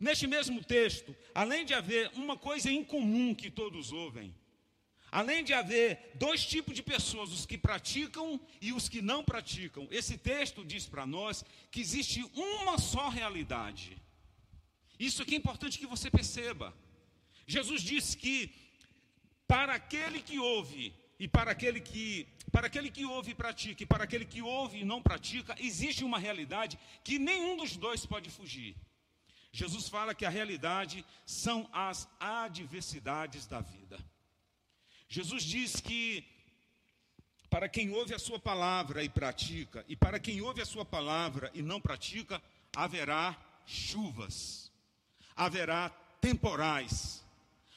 Neste 0.00 0.26
mesmo 0.26 0.64
texto, 0.64 1.14
além 1.34 1.66
de 1.66 1.74
haver 1.74 2.10
uma 2.14 2.34
coisa 2.34 2.70
em 2.70 2.82
comum 2.82 3.34
que 3.34 3.50
todos 3.50 3.92
ouvem, 3.92 4.34
além 5.12 5.44
de 5.44 5.52
haver 5.52 6.12
dois 6.14 6.42
tipos 6.46 6.74
de 6.74 6.82
pessoas, 6.82 7.30
os 7.30 7.44
que 7.44 7.58
praticam 7.58 8.40
e 8.62 8.72
os 8.72 8.88
que 8.88 9.02
não 9.02 9.22
praticam, 9.22 9.86
esse 9.90 10.16
texto 10.16 10.64
diz 10.64 10.86
para 10.86 11.04
nós 11.04 11.44
que 11.70 11.82
existe 11.82 12.24
uma 12.34 12.78
só 12.78 13.10
realidade. 13.10 14.00
Isso 14.98 15.20
aqui 15.22 15.34
é 15.34 15.38
importante 15.38 15.78
que 15.78 15.86
você 15.86 16.10
perceba. 16.10 16.74
Jesus 17.46 17.82
disse 17.82 18.16
que 18.16 18.54
para 19.46 19.74
aquele 19.74 20.22
que 20.22 20.38
ouve 20.38 20.94
e 21.18 21.28
para 21.28 21.50
aquele 21.50 21.80
que 21.80 22.26
para 22.50 22.66
aquele 22.68 22.90
que 22.90 23.04
ouve 23.04 23.32
e 23.32 23.34
pratica 23.34 23.82
e 23.82 23.86
para 23.86 24.04
aquele 24.04 24.24
que 24.24 24.40
ouve 24.40 24.78
e 24.78 24.84
não 24.84 25.02
pratica, 25.02 25.54
existe 25.60 26.04
uma 26.04 26.18
realidade 26.18 26.78
que 27.04 27.18
nenhum 27.18 27.56
dos 27.56 27.76
dois 27.76 28.06
pode 28.06 28.30
fugir. 28.30 28.74
Jesus 29.52 29.88
fala 29.88 30.14
que 30.14 30.24
a 30.24 30.30
realidade 30.30 31.04
são 31.26 31.68
as 31.72 32.08
adversidades 32.18 33.46
da 33.46 33.60
vida. 33.60 33.98
Jesus 35.08 35.42
diz 35.42 35.80
que 35.80 36.24
para 37.48 37.68
quem 37.68 37.90
ouve 37.90 38.14
a 38.14 38.18
sua 38.18 38.38
palavra 38.38 39.02
e 39.02 39.08
pratica, 39.08 39.84
e 39.88 39.96
para 39.96 40.20
quem 40.20 40.40
ouve 40.40 40.62
a 40.62 40.66
sua 40.66 40.84
palavra 40.84 41.50
e 41.52 41.60
não 41.60 41.80
pratica, 41.80 42.40
haverá 42.74 43.36
chuvas, 43.66 44.70
haverá 45.34 45.90
temporais, 46.20 47.24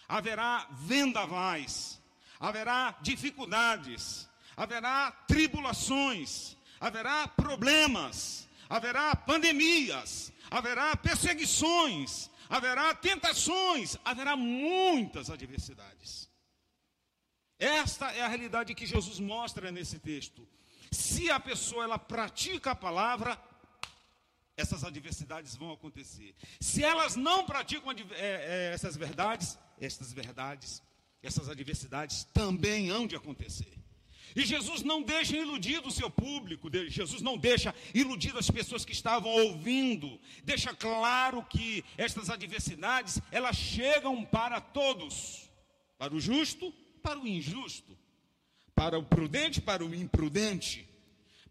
haverá 0.08 0.68
vendavais, 0.74 2.00
haverá 2.40 2.96
dificuldades, 3.02 4.30
haverá 4.56 5.12
tribulações, 5.28 6.56
haverá 6.80 7.28
problemas, 7.28 8.48
haverá 8.70 9.16
pandemias, 9.16 10.33
haverá 10.54 10.96
perseguições, 10.96 12.30
haverá 12.48 12.94
tentações, 12.94 13.98
haverá 14.06 14.36
muitas 14.36 15.32
adversidades. 15.32 16.30
Esta 17.58 18.12
é 18.12 18.22
a 18.22 18.28
realidade 18.28 18.76
que 18.76 18.86
Jesus 18.86 19.20
mostra 19.20 19.72
nesse 19.72 19.98
texto. 19.98 20.48
Se 20.92 21.32
a 21.32 21.40
pessoa 21.40 21.86
ela 21.86 21.98
pratica 21.98 22.72
a 22.72 22.76
palavra, 22.76 23.40
essas 24.56 24.84
adversidades 24.84 25.56
vão 25.56 25.72
acontecer. 25.72 26.36
Se 26.60 26.84
elas 26.84 27.16
não 27.16 27.46
praticam 27.48 27.92
é, 27.92 28.06
é, 28.12 28.72
essas 28.76 28.96
verdades, 28.96 29.58
essas 29.82 30.14
verdades, 30.14 30.84
essas 31.24 31.50
adversidades 31.50 32.26
também 32.26 32.92
hão 32.92 33.08
de 33.08 33.16
acontecer. 33.16 33.83
E 34.36 34.46
Jesus 34.46 34.82
não 34.82 35.02
deixa 35.02 35.38
iludido 35.38 35.90
o 35.90 35.92
seu 35.92 36.10
público, 36.10 36.70
Jesus 36.88 37.22
não 37.22 37.38
deixa 37.38 37.74
iludido 37.94 38.40
as 38.40 38.50
pessoas 38.50 38.84
que 38.84 38.92
estavam 38.92 39.32
ouvindo. 39.32 40.20
Deixa 40.44 40.74
claro 40.74 41.44
que 41.44 41.84
estas 41.98 42.30
adversidades, 42.30 43.22
elas 43.32 43.56
chegam 43.56 44.24
para 44.24 44.60
todos. 44.60 45.50
Para 45.98 46.14
o 46.14 46.20
justo, 46.20 46.74
para 47.02 47.20
o 47.20 47.28
injusto. 47.28 47.98
Para 48.74 48.98
o 48.98 49.04
prudente, 49.04 49.62
para 49.62 49.86
o 49.86 49.94
imprudente. 49.94 50.88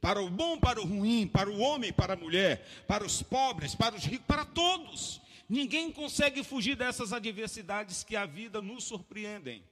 Para 0.00 0.20
o 0.20 0.28
bom, 0.28 0.58
para 0.58 0.80
o 0.80 0.84
ruim, 0.84 1.28
para 1.28 1.48
o 1.48 1.60
homem, 1.60 1.92
para 1.92 2.14
a 2.14 2.16
mulher, 2.16 2.66
para 2.88 3.06
os 3.06 3.22
pobres, 3.22 3.74
para 3.74 3.94
os 3.94 4.04
ricos, 4.04 4.26
para 4.26 4.44
todos. 4.44 5.20
Ninguém 5.48 5.92
consegue 5.92 6.42
fugir 6.42 6.74
dessas 6.74 7.12
adversidades 7.12 8.02
que 8.02 8.16
a 8.16 8.26
vida 8.26 8.60
nos 8.60 8.82
surpreendem. 8.82 9.62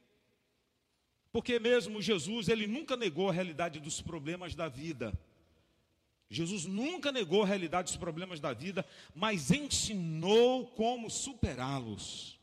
Porque 1.33 1.59
mesmo 1.59 2.03
Jesus, 2.03 2.49
ele 2.49 2.67
nunca 2.67 2.97
negou 2.97 3.29
a 3.29 3.33
realidade 3.33 3.79
dos 3.79 4.01
problemas 4.01 4.55
da 4.55 4.69
vida. 4.69 5.13
Jesus 6.29 6.65
nunca 6.65 7.11
negou 7.11 7.43
a 7.43 7.47
realidade 7.47 7.89
dos 7.89 7.97
problemas 7.97 8.39
da 8.41 8.53
vida, 8.53 8.87
mas 9.15 9.51
ensinou 9.51 10.67
como 10.69 11.11
superá-los. 11.11 12.39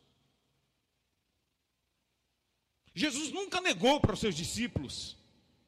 Jesus 2.93 3.31
nunca 3.31 3.61
negou 3.61 3.99
para 4.01 4.13
os 4.13 4.19
seus 4.19 4.35
discípulos 4.35 5.15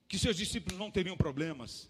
que 0.08 0.18
seus 0.18 0.36
discípulos 0.36 0.80
não 0.80 0.90
teriam 0.90 1.16
problemas. 1.16 1.88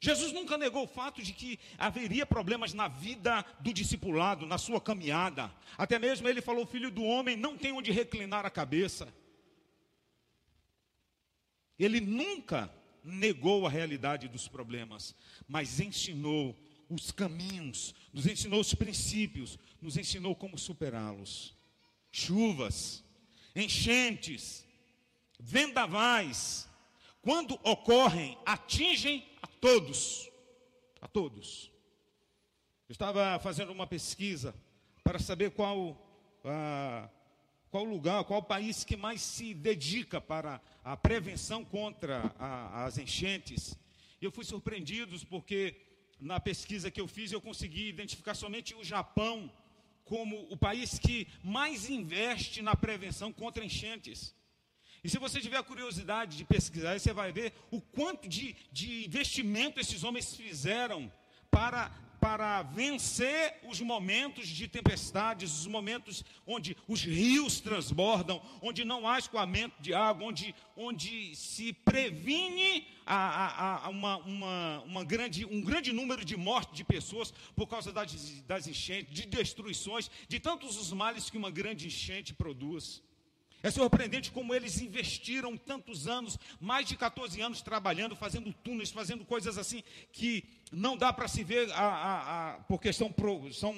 Jesus 0.00 0.32
nunca 0.32 0.56
negou 0.56 0.84
o 0.84 0.88
fato 0.88 1.22
de 1.22 1.32
que 1.32 1.58
haveria 1.76 2.26
problemas 2.26 2.72
na 2.72 2.86
vida 2.86 3.44
do 3.58 3.72
discipulado, 3.72 4.46
na 4.46 4.58
sua 4.58 4.80
caminhada. 4.80 5.50
Até 5.76 5.98
mesmo 5.98 6.28
ele 6.28 6.40
falou: 6.40 6.66
Filho 6.66 6.90
do 6.90 7.02
homem 7.02 7.36
não 7.36 7.56
tem 7.56 7.72
onde 7.72 7.90
reclinar 7.90 8.46
a 8.46 8.50
cabeça. 8.50 9.12
Ele 11.78 12.00
nunca 12.00 12.72
negou 13.04 13.66
a 13.66 13.70
realidade 13.70 14.28
dos 14.28 14.48
problemas, 14.48 15.14
mas 15.46 15.80
ensinou 15.80 16.58
os 16.88 17.10
caminhos, 17.10 17.94
nos 18.12 18.26
ensinou 18.26 18.60
os 18.60 18.74
princípios, 18.74 19.58
nos 19.80 19.96
ensinou 19.96 20.34
como 20.34 20.58
superá-los. 20.58 21.56
Chuvas, 22.10 23.04
enchentes, 23.54 24.66
vendavais, 25.38 26.68
quando 27.20 27.54
ocorrem, 27.62 28.38
atingem 28.44 29.26
a 29.42 29.46
todos. 29.46 30.28
A 31.00 31.06
todos. 31.06 31.70
Eu 32.88 32.92
estava 32.92 33.38
fazendo 33.38 33.70
uma 33.70 33.86
pesquisa 33.86 34.54
para 35.04 35.18
saber 35.18 35.50
qual 35.50 35.96
a, 36.44 37.08
qual 37.70 37.84
lugar, 37.84 38.24
qual 38.24 38.42
país 38.42 38.84
que 38.84 38.96
mais 38.96 39.20
se 39.20 39.52
dedica 39.52 40.20
para 40.20 40.60
a 40.82 40.96
prevenção 40.96 41.64
contra 41.64 42.34
a, 42.38 42.84
as 42.84 42.98
enchentes. 42.98 43.76
Eu 44.20 44.32
fui 44.32 44.44
surpreendido 44.44 45.18
porque 45.26 45.76
na 46.20 46.40
pesquisa 46.40 46.90
que 46.90 47.00
eu 47.00 47.06
fiz 47.06 47.30
eu 47.30 47.40
consegui 47.40 47.88
identificar 47.88 48.34
somente 48.34 48.74
o 48.74 48.82
Japão 48.82 49.52
como 50.04 50.46
o 50.50 50.56
país 50.56 50.98
que 50.98 51.28
mais 51.42 51.90
investe 51.90 52.62
na 52.62 52.74
prevenção 52.74 53.32
contra 53.32 53.64
enchentes. 53.64 54.34
E 55.04 55.08
se 55.08 55.18
você 55.18 55.40
tiver 55.40 55.58
a 55.58 55.62
curiosidade 55.62 56.36
de 56.36 56.44
pesquisar, 56.44 56.98
você 56.98 57.12
vai 57.12 57.30
ver 57.30 57.52
o 57.70 57.80
quanto 57.80 58.26
de, 58.26 58.56
de 58.72 59.04
investimento 59.06 59.78
esses 59.78 60.02
homens 60.02 60.34
fizeram 60.34 61.12
para 61.50 61.92
para 62.20 62.62
vencer 62.62 63.60
os 63.64 63.80
momentos 63.80 64.48
de 64.48 64.66
tempestades, 64.66 65.60
os 65.60 65.66
momentos 65.66 66.24
onde 66.46 66.76
os 66.86 67.02
rios 67.02 67.60
transbordam, 67.60 68.42
onde 68.60 68.84
não 68.84 69.06
há 69.08 69.18
escoamento 69.18 69.80
de 69.80 69.94
água, 69.94 70.26
onde, 70.26 70.54
onde 70.76 71.34
se 71.36 71.72
previne 71.72 72.86
a, 73.06 73.16
a, 73.16 73.86
a 73.86 73.88
uma, 73.88 74.16
uma, 74.18 74.82
uma, 74.84 75.04
grande, 75.04 75.44
um 75.46 75.60
grande 75.60 75.92
número 75.92 76.24
de 76.24 76.36
mortes 76.36 76.76
de 76.76 76.84
pessoas 76.84 77.32
por 77.54 77.66
causa 77.66 77.92
das, 77.92 78.12
das 78.42 78.66
enchentes, 78.66 79.14
de 79.14 79.26
destruições, 79.26 80.10
de 80.28 80.40
tantos 80.40 80.76
os 80.76 80.92
males 80.92 81.30
que 81.30 81.38
uma 81.38 81.50
grande 81.50 81.86
enchente 81.86 82.34
produz. 82.34 83.02
É 83.62 83.70
surpreendente 83.70 84.30
como 84.30 84.54
eles 84.54 84.80
investiram 84.80 85.56
tantos 85.56 86.06
anos, 86.06 86.38
mais 86.60 86.86
de 86.86 86.96
14 86.96 87.40
anos 87.40 87.60
trabalhando, 87.60 88.14
fazendo 88.14 88.52
túneis, 88.52 88.90
fazendo 88.90 89.24
coisas 89.24 89.58
assim 89.58 89.82
que 90.12 90.44
não 90.70 90.96
dá 90.96 91.12
para 91.12 91.26
se 91.26 91.42
ver 91.42 91.70
a, 91.72 91.80
a, 91.80 92.50
a, 92.50 92.52
porque 92.60 92.92
são, 92.92 93.12
são 93.52 93.74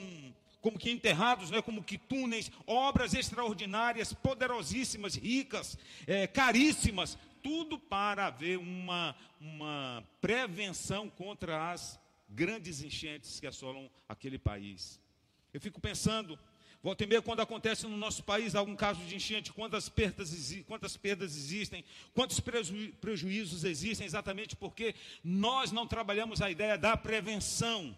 como 0.60 0.78
que 0.78 0.90
enterrados, 0.90 1.50
né, 1.50 1.62
como 1.62 1.82
que 1.82 1.96
túneis, 1.96 2.50
obras 2.66 3.14
extraordinárias, 3.14 4.12
poderosíssimas, 4.12 5.14
ricas, 5.14 5.78
é, 6.06 6.26
caríssimas, 6.26 7.16
tudo 7.42 7.78
para 7.78 8.26
haver 8.26 8.58
uma, 8.58 9.16
uma 9.40 10.04
prevenção 10.20 11.08
contra 11.08 11.72
as 11.72 11.98
grandes 12.28 12.82
enchentes 12.82 13.40
que 13.40 13.46
assolam 13.46 13.90
aquele 14.06 14.38
país. 14.38 15.00
Eu 15.52 15.60
fico 15.60 15.80
pensando 15.80 16.38
Volta 16.82 17.04
e 17.04 17.06
meia, 17.06 17.20
quando 17.20 17.40
acontece 17.40 17.86
no 17.86 17.96
nosso 17.96 18.24
país 18.24 18.54
algum 18.54 18.74
caso 18.74 19.04
de 19.04 19.14
enchente, 19.14 19.52
quantas 19.52 19.90
perdas, 19.90 20.32
quantas 20.66 20.96
perdas 20.96 21.36
existem, 21.36 21.84
quantos 22.14 22.40
preju, 22.40 22.92
prejuízos 22.94 23.64
existem, 23.64 24.06
exatamente 24.06 24.56
porque 24.56 24.94
nós 25.22 25.72
não 25.72 25.86
trabalhamos 25.86 26.40
a 26.40 26.50
ideia 26.50 26.78
da 26.78 26.96
prevenção. 26.96 27.94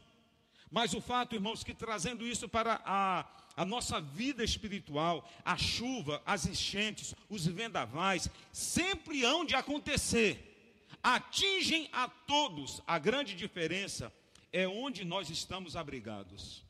Mas 0.69 0.95
o 0.95 1.01
fato, 1.01 1.37
irmãos, 1.37 1.63
que 1.63 1.73
trazendo 1.73 2.27
isso 2.27 2.49
para 2.49 2.81
a, 2.85 3.25
a 3.57 3.65
nossa 3.65 4.01
vida 4.01 4.43
espiritual, 4.43 5.31
a 5.45 5.57
chuva, 5.57 6.21
as 6.27 6.47
enchentes, 6.47 7.15
os 7.29 7.47
vendavais, 7.47 8.29
sempre 8.53 9.23
hão 9.25 9.45
de 9.45 9.55
acontecer, 9.55 10.89
atingem 11.01 11.89
a 11.93 12.09
todos. 12.09 12.83
A 12.85 12.99
grande 12.99 13.37
diferença 13.37 14.13
é 14.53 14.67
onde 14.67 15.05
nós 15.05 15.31
estamos 15.31 15.77
abrigados. 15.77 16.65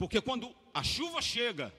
Porque 0.00 0.18
quando 0.18 0.56
a 0.72 0.82
chuva 0.82 1.20
chega, 1.20 1.70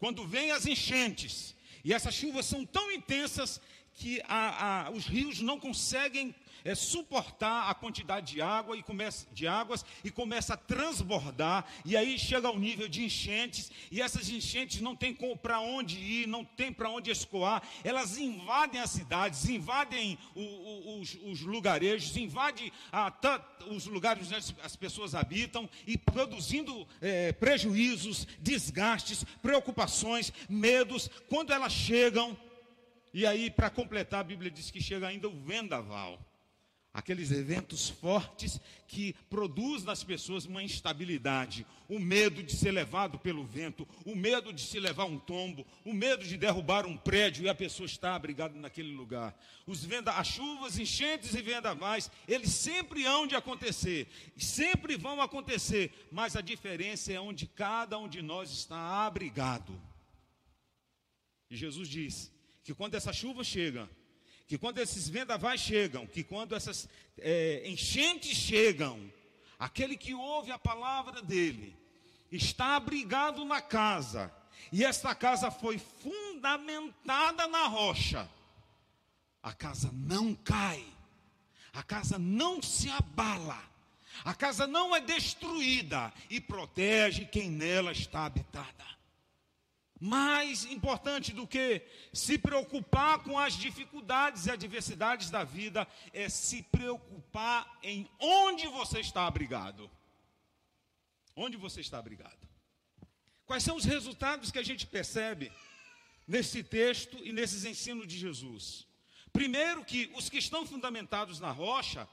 quando 0.00 0.26
vem 0.26 0.50
as 0.50 0.66
enchentes, 0.66 1.54
e 1.84 1.94
essas 1.94 2.12
chuvas 2.12 2.44
são 2.44 2.66
tão 2.66 2.90
intensas 2.90 3.60
que 3.94 4.20
a, 4.26 4.86
a, 4.86 4.90
os 4.90 5.06
rios 5.06 5.38
não 5.38 5.60
conseguem 5.60 6.34
é, 6.64 6.74
suportar 6.74 7.68
a 7.68 7.74
quantidade 7.74 8.34
de 8.34 8.42
água 8.42 8.76
e 8.76 8.82
começa, 8.82 9.26
de 9.32 9.46
águas 9.46 9.84
e 10.04 10.10
começa 10.10 10.54
a 10.54 10.56
transbordar 10.56 11.66
e 11.84 11.96
aí 11.96 12.18
chega 12.18 12.48
ao 12.48 12.58
nível 12.58 12.88
de 12.88 13.04
enchentes 13.04 13.70
e 13.90 14.00
essas 14.00 14.28
enchentes 14.28 14.80
não 14.80 14.94
tem 14.94 15.16
para 15.40 15.60
onde 15.60 15.98
ir, 15.98 16.26
não 16.26 16.44
tem 16.44 16.72
para 16.72 16.90
onde 16.90 17.10
escoar, 17.10 17.62
elas 17.82 18.18
invadem 18.18 18.80
as 18.80 18.90
cidades, 18.90 19.48
invadem 19.48 20.18
o, 20.34 20.40
o, 20.40 21.00
os, 21.00 21.18
os, 21.24 21.40
lugarejos, 21.40 22.16
invadem 22.16 22.72
a, 22.92 23.12
os 23.70 23.86
lugares 23.86 24.26
onde 24.26 24.54
as 24.62 24.76
pessoas 24.76 25.14
habitam 25.14 25.68
e 25.86 25.96
produzindo 25.96 26.86
é, 27.00 27.32
prejuízos, 27.32 28.26
desgastes, 28.40 29.24
preocupações, 29.42 30.32
medos. 30.48 31.10
Quando 31.28 31.52
elas 31.52 31.72
chegam, 31.72 32.36
e 33.12 33.26
aí, 33.26 33.50
para 33.50 33.70
completar, 33.70 34.20
a 34.20 34.24
Bíblia 34.24 34.50
diz 34.50 34.70
que 34.70 34.80
chega 34.80 35.08
ainda 35.08 35.28
o 35.28 35.40
vendaval. 35.40 36.18
Aqueles 36.98 37.30
eventos 37.30 37.88
fortes 37.88 38.60
que 38.88 39.12
produzem 39.30 39.86
nas 39.86 40.02
pessoas 40.02 40.46
uma 40.46 40.64
instabilidade, 40.64 41.64
o 41.88 41.96
medo 41.96 42.42
de 42.42 42.56
ser 42.56 42.72
levado 42.72 43.20
pelo 43.20 43.44
vento, 43.44 43.86
o 44.04 44.16
medo 44.16 44.52
de 44.52 44.60
se 44.60 44.80
levar 44.80 45.04
um 45.04 45.16
tombo, 45.16 45.64
o 45.84 45.92
medo 45.92 46.24
de 46.24 46.36
derrubar 46.36 46.86
um 46.86 46.96
prédio 46.96 47.44
e 47.44 47.48
a 47.48 47.54
pessoa 47.54 47.86
estar 47.86 48.16
abrigada 48.16 48.58
naquele 48.58 48.90
lugar. 48.90 49.32
Os 49.64 49.84
venda, 49.84 50.10
as 50.10 50.26
chuvas, 50.26 50.76
enchentes 50.76 51.36
e 51.36 51.40
vendavais, 51.40 52.10
eles 52.26 52.50
sempre 52.50 53.04
hão 53.04 53.28
de 53.28 53.36
acontecer, 53.36 54.08
sempre 54.36 54.96
vão 54.96 55.22
acontecer, 55.22 56.08
mas 56.10 56.34
a 56.34 56.40
diferença 56.40 57.12
é 57.12 57.20
onde 57.20 57.46
cada 57.46 57.96
um 57.96 58.08
de 58.08 58.20
nós 58.20 58.50
está 58.50 59.06
abrigado. 59.06 59.80
E 61.48 61.56
Jesus 61.56 61.88
diz 61.88 62.32
que 62.64 62.74
quando 62.74 62.96
essa 62.96 63.12
chuva 63.12 63.44
chega, 63.44 63.88
que 64.48 64.56
quando 64.56 64.78
esses 64.78 65.10
vendavais 65.10 65.60
chegam, 65.60 66.06
que 66.06 66.24
quando 66.24 66.56
essas 66.56 66.88
é, 67.18 67.62
enchentes 67.68 68.34
chegam, 68.34 69.12
aquele 69.58 69.94
que 69.94 70.14
ouve 70.14 70.50
a 70.50 70.58
palavra 70.58 71.20
dele 71.20 71.76
está 72.32 72.74
abrigado 72.74 73.44
na 73.44 73.60
casa, 73.60 74.34
e 74.72 74.82
esta 74.82 75.14
casa 75.14 75.50
foi 75.50 75.78
fundamentada 75.78 77.46
na 77.46 77.66
rocha, 77.66 78.26
a 79.42 79.52
casa 79.52 79.90
não 79.92 80.34
cai, 80.34 80.82
a 81.74 81.82
casa 81.82 82.18
não 82.18 82.62
se 82.62 82.88
abala, 82.88 83.62
a 84.24 84.34
casa 84.34 84.66
não 84.66 84.96
é 84.96 85.00
destruída 85.00 86.10
e 86.30 86.40
protege 86.40 87.26
quem 87.26 87.50
nela 87.50 87.92
está 87.92 88.24
habitada. 88.24 88.97
Mais 90.00 90.64
importante 90.64 91.32
do 91.32 91.46
que 91.46 91.82
se 92.12 92.38
preocupar 92.38 93.22
com 93.24 93.38
as 93.38 93.54
dificuldades 93.54 94.46
e 94.46 94.50
adversidades 94.50 95.28
da 95.28 95.42
vida 95.42 95.86
é 96.12 96.28
se 96.28 96.62
preocupar 96.62 97.78
em 97.82 98.08
onde 98.20 98.68
você 98.68 99.00
está 99.00 99.26
abrigado. 99.26 99.90
Onde 101.34 101.56
você 101.56 101.80
está 101.80 101.98
abrigado. 101.98 102.48
Quais 103.44 103.62
são 103.62 103.76
os 103.76 103.84
resultados 103.84 104.50
que 104.50 104.58
a 104.58 104.62
gente 104.62 104.86
percebe 104.86 105.50
nesse 106.26 106.62
texto 106.62 107.18
e 107.24 107.32
nesses 107.32 107.64
ensinos 107.64 108.06
de 108.06 108.16
Jesus? 108.18 108.86
Primeiro, 109.32 109.84
que 109.84 110.10
os 110.14 110.28
que 110.28 110.38
estão 110.38 110.66
fundamentados 110.66 111.40
na 111.40 111.50
rocha 111.50 112.08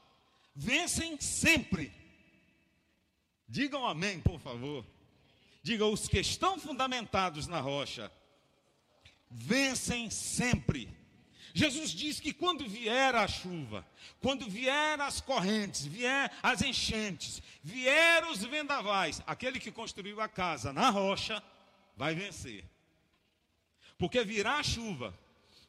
vencem 0.54 1.20
sempre. 1.20 1.92
Digam 3.48 3.86
amém, 3.86 4.20
por 4.20 4.40
favor. 4.40 4.84
Diga, 5.66 5.84
os 5.84 6.06
que 6.06 6.20
estão 6.20 6.60
fundamentados 6.60 7.48
na 7.48 7.58
rocha 7.58 8.12
vencem 9.28 10.08
sempre. 10.10 10.88
Jesus 11.52 11.90
diz 11.90 12.20
que 12.20 12.32
quando 12.32 12.68
vier 12.68 13.16
a 13.16 13.26
chuva, 13.26 13.84
quando 14.20 14.48
vier 14.48 15.00
as 15.00 15.20
correntes, 15.20 15.84
vier 15.84 16.30
as 16.40 16.62
enchentes, 16.62 17.42
vier 17.64 18.24
os 18.28 18.44
vendavais, 18.44 19.20
aquele 19.26 19.58
que 19.58 19.72
construiu 19.72 20.20
a 20.20 20.28
casa 20.28 20.72
na 20.72 20.88
rocha 20.88 21.42
vai 21.96 22.14
vencer. 22.14 22.64
Porque 23.98 24.22
virá 24.22 24.58
a 24.58 24.62
chuva, 24.62 25.18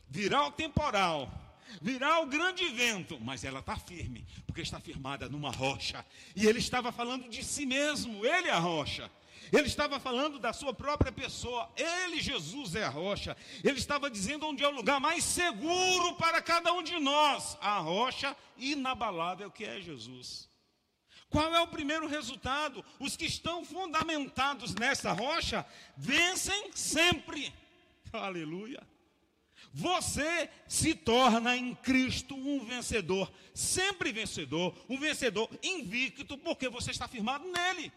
virá 0.07 0.45
o 0.45 0.51
temporal, 0.51 1.27
virá 1.81 2.19
o 2.19 2.27
grande 2.27 2.69
vento, 2.69 3.19
mas 3.19 3.43
ela 3.43 3.61
está 3.61 3.75
firme, 3.77 4.27
porque 4.45 4.61
está 4.61 4.79
firmada 4.79 5.27
numa 5.27 5.49
rocha. 5.49 6.05
E 6.35 6.45
ele 6.45 6.59
estava 6.59 6.91
falando 6.91 7.27
de 7.27 7.43
si 7.43 7.65
mesmo, 7.65 8.23
ele 8.23 8.47
é 8.47 8.51
a 8.51 8.59
rocha. 8.59 9.09
Ele 9.51 9.67
estava 9.67 9.99
falando 9.99 10.39
da 10.39 10.53
sua 10.53 10.73
própria 10.73 11.11
pessoa. 11.11 11.71
Ele, 11.75 12.21
Jesus, 12.21 12.75
é 12.75 12.83
a 12.83 12.89
rocha. 12.89 13.35
Ele 13.63 13.77
estava 13.77 14.09
dizendo 14.09 14.47
onde 14.47 14.63
é 14.63 14.67
o 14.67 14.75
lugar 14.75 14.99
mais 14.99 15.23
seguro 15.23 16.15
para 16.15 16.41
cada 16.41 16.73
um 16.73 16.83
de 16.83 16.99
nós. 16.99 17.57
A 17.61 17.79
rocha 17.79 18.35
inabalável 18.57 19.49
que 19.51 19.63
é 19.63 19.79
Jesus. 19.79 20.49
Qual 21.29 21.53
é 21.53 21.61
o 21.61 21.67
primeiro 21.67 22.07
resultado? 22.07 22.83
Os 22.99 23.17
que 23.17 23.25
estão 23.25 23.63
fundamentados 23.63 24.73
nessa 24.75 25.11
rocha 25.11 25.65
vencem 25.95 26.71
sempre. 26.73 27.53
Aleluia. 28.13 28.81
Você 29.73 30.49
se 30.67 30.95
torna 30.95 31.55
em 31.55 31.75
Cristo 31.75 32.35
um 32.35 32.63
vencedor, 32.65 33.31
sempre 33.53 34.11
vencedor, 34.11 34.75
um 34.89 34.97
vencedor 34.97 35.49
invicto, 35.61 36.37
porque 36.37 36.69
você 36.69 36.91
está 36.91 37.07
firmado 37.07 37.45
nele. 37.51 37.91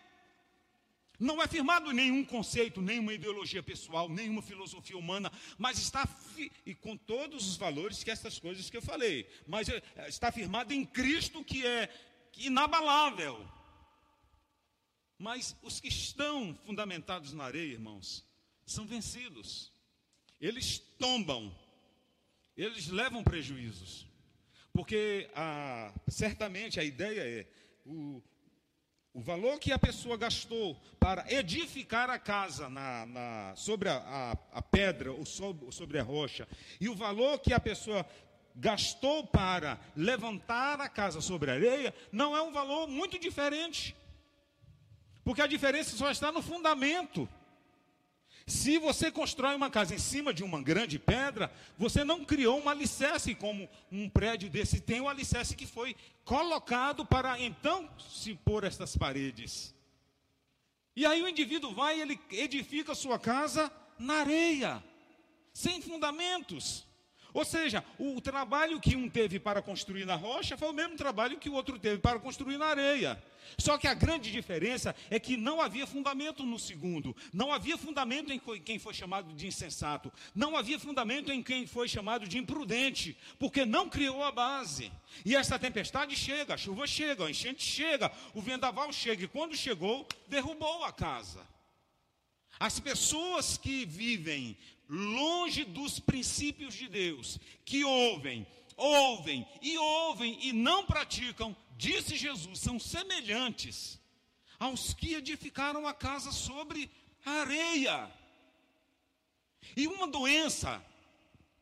Não 1.20 1.42
é 1.42 1.46
firmado 1.46 1.92
nenhum 1.92 2.24
conceito, 2.24 2.80
nenhuma 2.80 3.12
ideologia 3.12 3.62
pessoal, 3.62 4.08
nenhuma 4.08 4.40
filosofia 4.40 4.96
humana, 4.96 5.30
mas 5.58 5.78
está 5.78 6.08
e 6.64 6.74
com 6.74 6.96
todos 6.96 7.46
os 7.46 7.58
valores 7.58 8.02
que 8.02 8.10
essas 8.10 8.38
coisas 8.38 8.70
que 8.70 8.76
eu 8.78 8.80
falei, 8.80 9.28
mas 9.46 9.68
é, 9.68 9.82
está 10.08 10.32
firmado 10.32 10.72
em 10.72 10.82
Cristo 10.82 11.44
que 11.44 11.66
é 11.66 11.90
inabalável. 12.38 13.46
Mas 15.18 15.54
os 15.62 15.78
que 15.78 15.88
estão 15.88 16.58
fundamentados 16.64 17.34
na 17.34 17.44
areia, 17.44 17.74
irmãos, 17.74 18.24
são 18.64 18.86
vencidos. 18.86 19.70
Eles 20.40 20.78
tombam, 20.98 21.54
eles 22.56 22.88
levam 22.88 23.22
prejuízos. 23.22 24.06
Porque 24.72 25.28
a, 25.34 25.92
certamente 26.08 26.80
a 26.80 26.84
ideia 26.84 27.20
é: 27.20 27.46
o, 27.84 28.22
o 29.20 29.22
valor 29.22 29.58
que 29.58 29.70
a 29.70 29.78
pessoa 29.78 30.16
gastou 30.16 30.74
para 30.98 31.30
edificar 31.30 32.08
a 32.08 32.18
casa 32.18 32.70
na, 32.70 33.04
na, 33.04 33.52
sobre 33.54 33.90
a, 33.90 33.98
a, 33.98 34.58
a, 34.58 34.62
pedra 34.62 35.12
ou 35.12 35.26
sobre, 35.26 35.70
sobre 35.70 35.98
a 35.98 36.02
rocha, 36.02 36.48
e 36.80 36.88
o 36.88 36.94
valor 36.94 37.38
que 37.38 37.52
a 37.52 37.60
pessoa 37.60 38.06
gastou 38.56 39.26
para 39.26 39.78
levantar 39.94 40.80
a 40.80 40.88
casa 40.88 41.20
sobre 41.20 41.50
a 41.50 41.54
areia, 41.54 41.94
não 42.10 42.34
é 42.34 42.40
um 42.40 42.50
valor 42.50 42.88
muito 42.88 43.18
diferente. 43.18 43.94
Porque 45.22 45.42
a 45.42 45.46
diferença 45.46 45.94
só 45.98 46.10
está 46.10 46.32
no 46.32 46.40
fundamento. 46.40 47.28
Se 48.50 48.78
você 48.78 49.12
constrói 49.12 49.54
uma 49.54 49.70
casa 49.70 49.94
em 49.94 49.98
cima 49.98 50.34
de 50.34 50.42
uma 50.42 50.60
grande 50.60 50.98
pedra, 50.98 51.52
você 51.78 52.02
não 52.02 52.24
criou 52.24 52.60
um 52.60 52.68
alicerce 52.68 53.32
como 53.32 53.68
um 53.92 54.08
prédio 54.08 54.50
desse 54.50 54.80
tem 54.80 55.00
o 55.00 55.04
um 55.04 55.08
alicerce 55.08 55.54
que 55.54 55.66
foi 55.66 55.94
colocado 56.24 57.06
para 57.06 57.40
então 57.40 57.88
se 58.10 58.34
pôr 58.34 58.64
estas 58.64 58.96
paredes. 58.96 59.72
E 60.96 61.06
aí 61.06 61.22
o 61.22 61.28
indivíduo 61.28 61.72
vai 61.72 62.00
ele 62.00 62.20
edifica 62.32 62.92
sua 62.92 63.20
casa 63.20 63.70
na 63.96 64.14
areia, 64.14 64.82
sem 65.54 65.80
fundamentos. 65.80 66.84
Ou 67.32 67.44
seja, 67.44 67.84
o 67.98 68.20
trabalho 68.20 68.80
que 68.80 68.96
um 68.96 69.08
teve 69.08 69.38
para 69.38 69.62
construir 69.62 70.04
na 70.04 70.14
rocha 70.14 70.56
foi 70.56 70.68
o 70.68 70.72
mesmo 70.72 70.96
trabalho 70.96 71.38
que 71.38 71.48
o 71.48 71.54
outro 71.54 71.78
teve 71.78 71.98
para 71.98 72.18
construir 72.18 72.58
na 72.58 72.66
areia. 72.66 73.22
Só 73.58 73.76
que 73.78 73.86
a 73.86 73.94
grande 73.94 74.30
diferença 74.30 74.94
é 75.10 75.18
que 75.18 75.36
não 75.36 75.60
havia 75.60 75.86
fundamento 75.86 76.44
no 76.44 76.58
segundo, 76.58 77.16
não 77.32 77.52
havia 77.52 77.76
fundamento 77.76 78.32
em 78.32 78.38
quem 78.38 78.78
foi 78.78 78.94
chamado 78.94 79.32
de 79.34 79.46
insensato, 79.46 80.12
não 80.34 80.56
havia 80.56 80.78
fundamento 80.78 81.32
em 81.32 81.42
quem 81.42 81.66
foi 81.66 81.88
chamado 81.88 82.28
de 82.28 82.38
imprudente, 82.38 83.16
porque 83.38 83.64
não 83.64 83.88
criou 83.88 84.22
a 84.22 84.30
base. 84.30 84.92
E 85.24 85.34
essa 85.34 85.58
tempestade 85.58 86.16
chega, 86.16 86.54
a 86.54 86.58
chuva 86.58 86.86
chega, 86.86 87.26
a 87.26 87.30
enchente 87.30 87.62
chega, 87.62 88.12
o 88.34 88.40
vendaval 88.40 88.92
chega, 88.92 89.24
e 89.24 89.28
quando 89.28 89.56
chegou, 89.56 90.06
derrubou 90.28 90.84
a 90.84 90.92
casa. 90.92 91.49
As 92.60 92.78
pessoas 92.78 93.56
que 93.56 93.86
vivem 93.86 94.54
longe 94.86 95.64
dos 95.64 95.98
princípios 95.98 96.74
de 96.74 96.88
Deus, 96.88 97.40
que 97.64 97.82
ouvem, 97.82 98.46
ouvem 98.76 99.48
e 99.62 99.78
ouvem 99.78 100.38
e 100.42 100.52
não 100.52 100.84
praticam, 100.84 101.56
disse 101.78 102.18
Jesus, 102.18 102.60
são 102.60 102.78
semelhantes 102.78 103.98
aos 104.58 104.92
que 104.92 105.14
edificaram 105.14 105.86
a 105.86 105.94
casa 105.94 106.30
sobre 106.32 106.90
a 107.24 107.30
areia. 107.30 108.12
E 109.74 109.86
uma 109.86 110.06
doença 110.06 110.84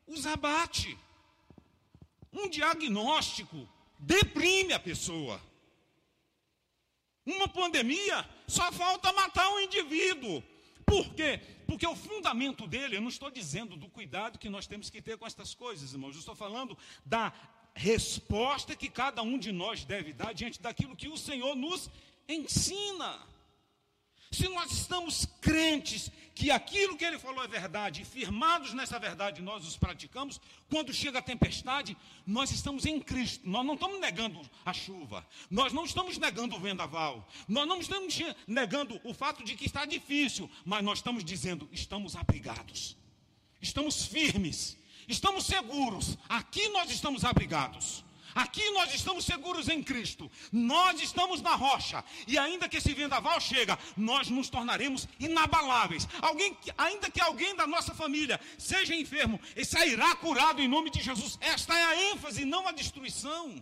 os 0.05 0.25
abate. 0.25 0.97
Um 2.33 2.49
diagnóstico 2.49 3.67
deprime 3.97 4.73
a 4.73 4.79
pessoa. 4.79 5.41
Uma 7.25 7.47
pandemia 7.47 8.27
só 8.47 8.69
falta 8.71 9.13
matar 9.13 9.49
um 9.49 9.61
indivíduo. 9.61 10.43
Por 10.89 11.13
quê? 11.13 11.39
Porque 11.67 11.85
o 11.85 11.95
fundamento 11.95 12.65
dele, 12.65 12.97
eu 12.97 13.01
não 13.01 13.09
estou 13.09 13.29
dizendo 13.29 13.77
do 13.77 13.87
cuidado 13.87 14.39
que 14.39 14.49
nós 14.49 14.65
temos 14.65 14.89
que 14.89 15.01
ter 15.01 15.17
com 15.17 15.27
estas 15.27 15.53
coisas, 15.53 15.93
irmãos, 15.93 16.15
eu 16.15 16.19
estou 16.19 16.35
falando 16.35 16.75
da 17.05 17.31
resposta 17.75 18.75
que 18.75 18.89
cada 18.89 19.21
um 19.21 19.37
de 19.37 19.51
nós 19.51 19.85
deve 19.85 20.11
dar 20.13 20.33
diante 20.33 20.59
daquilo 20.59 20.95
que 20.95 21.07
o 21.07 21.15
Senhor 21.15 21.55
nos 21.55 21.89
ensina. 22.27 23.19
Se 24.31 24.47
nós 24.47 24.71
estamos 24.71 25.25
crentes 25.41 26.11
que 26.35 26.51
aquilo 26.51 26.95
que 26.95 27.03
ele 27.03 27.19
falou 27.19 27.43
é 27.43 27.47
verdade, 27.49 28.05
firmados 28.05 28.73
nessa 28.73 28.97
verdade 28.97 29.41
nós 29.41 29.67
os 29.67 29.75
praticamos, 29.75 30.39
quando 30.69 30.93
chega 30.93 31.19
a 31.19 31.21
tempestade, 31.21 31.97
nós 32.25 32.49
estamos 32.51 32.85
em 32.85 32.97
Cristo. 32.99 33.49
Nós 33.49 33.65
não 33.65 33.73
estamos 33.73 33.99
negando 33.99 34.39
a 34.63 34.71
chuva, 34.71 35.27
nós 35.49 35.73
não 35.73 35.83
estamos 35.83 36.17
negando 36.17 36.55
o 36.55 36.59
vendaval, 36.59 37.27
nós 37.47 37.67
não 37.67 37.81
estamos 37.81 38.17
negando 38.47 39.01
o 39.03 39.13
fato 39.13 39.43
de 39.43 39.55
que 39.55 39.65
está 39.65 39.83
difícil, 39.83 40.49
mas 40.63 40.81
nós 40.81 40.99
estamos 40.99 41.25
dizendo, 41.25 41.67
estamos 41.73 42.15
abrigados, 42.15 42.95
estamos 43.61 44.05
firmes, 44.05 44.77
estamos 45.09 45.45
seguros, 45.45 46.17
aqui 46.29 46.69
nós 46.69 46.89
estamos 46.89 47.25
abrigados. 47.25 48.05
Aqui 48.39 48.71
nós 48.71 48.93
estamos 48.93 49.25
seguros 49.25 49.67
em 49.67 49.83
Cristo. 49.83 50.31
Nós 50.49 51.01
estamos 51.01 51.41
na 51.41 51.55
rocha. 51.55 52.01
E 52.25 52.37
ainda 52.37 52.69
que 52.69 52.77
esse 52.77 52.93
vendaval 52.93 53.37
chega, 53.41 53.77
nós 53.97 54.29
nos 54.29 54.49
tornaremos 54.49 55.09
inabaláveis. 55.19 56.07
Alguém, 56.21 56.57
ainda 56.77 57.11
que 57.11 57.19
alguém 57.19 57.53
da 57.53 57.67
nossa 57.67 57.93
família 57.93 58.39
seja 58.57 58.95
enfermo, 58.95 59.37
e 59.57 59.65
sairá 59.65 60.15
curado 60.15 60.61
em 60.61 60.69
nome 60.69 60.89
de 60.89 61.01
Jesus. 61.01 61.37
Esta 61.41 61.77
é 61.77 61.83
a 61.83 62.11
ênfase, 62.11 62.45
não 62.45 62.65
a 62.65 62.71
destruição. 62.71 63.61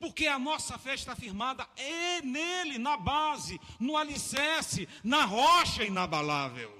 Porque 0.00 0.26
a 0.26 0.38
nossa 0.38 0.78
fé 0.78 0.94
está 0.94 1.14
firmada 1.14 1.68
é 1.76 2.22
nele, 2.22 2.78
na 2.78 2.96
base, 2.96 3.60
no 3.78 3.94
alicerce, 3.94 4.88
na 5.04 5.26
rocha 5.26 5.84
inabalável. 5.84 6.72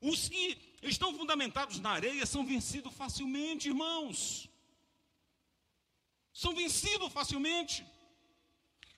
Os 0.00 0.28
que 0.28 0.56
estão 0.80 1.12
fundamentados 1.12 1.80
na 1.80 1.90
areia 1.90 2.24
são 2.24 2.46
vencidos 2.46 2.94
facilmente, 2.94 3.66
irmãos 3.66 4.48
são 6.34 6.54
vencidos 6.54 7.12
facilmente. 7.12 7.86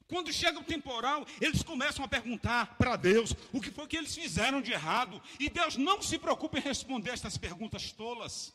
Quando 0.09 0.33
chega 0.33 0.59
o 0.59 0.64
temporal, 0.64 1.27
eles 1.40 1.62
começam 1.62 2.05
a 2.05 2.09
perguntar 2.09 2.77
para 2.79 2.96
Deus 2.96 3.35
o 3.53 3.61
que 3.61 3.70
foi 3.70 3.87
que 3.87 3.96
eles 3.96 4.14
fizeram 4.14 4.62
de 4.62 4.72
errado. 4.72 5.20
E 5.38 5.51
Deus 5.51 5.77
não 5.77 6.01
se 6.01 6.18
preocupa 6.18 6.59
em 6.59 6.62
responder 6.62 7.11
estas 7.11 7.37
perguntas 7.37 7.92
tolas. 7.92 8.55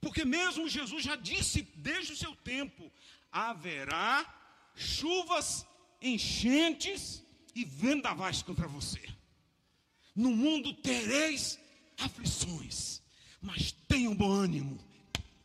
Porque 0.00 0.24
mesmo 0.24 0.68
Jesus 0.68 1.02
já 1.02 1.16
disse 1.16 1.62
desde 1.76 2.12
o 2.12 2.16
seu 2.16 2.36
tempo: 2.36 2.92
haverá 3.32 4.26
chuvas, 4.74 5.64
enchentes 6.02 7.24
e 7.54 7.64
vendavais 7.64 8.42
contra 8.42 8.68
você. 8.68 9.02
No 10.14 10.30
mundo 10.30 10.74
tereis 10.74 11.58
aflições, 11.98 13.00
mas 13.40 13.72
tenham 13.88 14.14
bom 14.14 14.30
ânimo. 14.30 14.78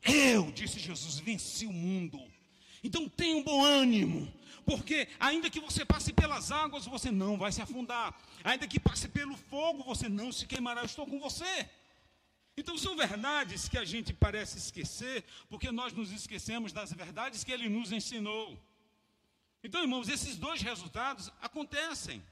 Eu, 0.01 0.51
disse 0.51 0.79
Jesus, 0.79 1.19
venci 1.19 1.65
o 1.65 1.73
mundo. 1.73 2.19
Então 2.83 3.07
tenha 3.09 3.37
um 3.37 3.43
bom 3.43 3.63
ânimo, 3.63 4.31
porque 4.65 5.07
ainda 5.19 5.49
que 5.49 5.59
você 5.59 5.83
passe 5.83 6.13
pelas 6.13 6.51
águas, 6.51 6.85
você 6.85 7.11
não 7.11 7.37
vai 7.37 7.51
se 7.51 7.61
afundar. 7.61 8.17
Ainda 8.43 8.67
que 8.67 8.79
passe 8.79 9.07
pelo 9.07 9.35
fogo, 9.35 9.83
você 9.83 10.07
não 10.07 10.31
se 10.31 10.45
queimará. 10.45 10.81
Eu 10.81 10.85
estou 10.85 11.05
com 11.05 11.19
você. 11.19 11.69
Então 12.55 12.77
são 12.77 12.95
verdades 12.95 13.69
que 13.69 13.77
a 13.77 13.85
gente 13.85 14.13
parece 14.13 14.57
esquecer, 14.57 15.23
porque 15.49 15.71
nós 15.71 15.93
nos 15.93 16.11
esquecemos 16.11 16.73
das 16.73 16.91
verdades 16.91 17.43
que 17.43 17.51
ele 17.51 17.69
nos 17.69 17.91
ensinou. 17.91 18.57
Então, 19.63 19.81
irmãos, 19.81 20.07
esses 20.07 20.37
dois 20.37 20.61
resultados 20.61 21.31
acontecem. 21.41 22.23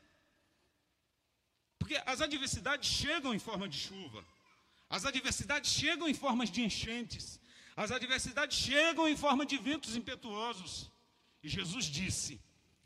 Porque 1.80 2.02
as 2.06 2.22
adversidades 2.22 2.90
chegam 2.90 3.34
em 3.34 3.40
forma 3.40 3.68
de 3.68 3.78
chuva. 3.78 4.24
As 4.90 5.06
adversidades 5.06 5.72
chegam 5.72 6.08
em 6.08 6.14
formas 6.14 6.50
de 6.50 6.62
enchentes. 6.62 7.40
As 7.78 7.92
adversidades 7.92 8.58
chegam 8.58 9.08
em 9.08 9.16
forma 9.16 9.46
de 9.46 9.56
ventos 9.56 9.96
impetuosos. 9.96 10.92
E 11.44 11.48
Jesus 11.48 11.86
disse: 11.86 12.42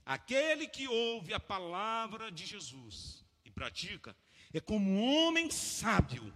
Aquele 0.06 0.67
que 0.67 0.86
ouve 0.86 1.34
a 1.34 1.39
palavra 1.39 2.30
de 2.30 2.45
Jesus 2.45 3.23
e 3.45 3.49
pratica, 3.49 4.13
é 4.54 4.60
como 4.60 4.91
um 4.91 5.01
homem 5.01 5.49
sábio, 5.49 6.34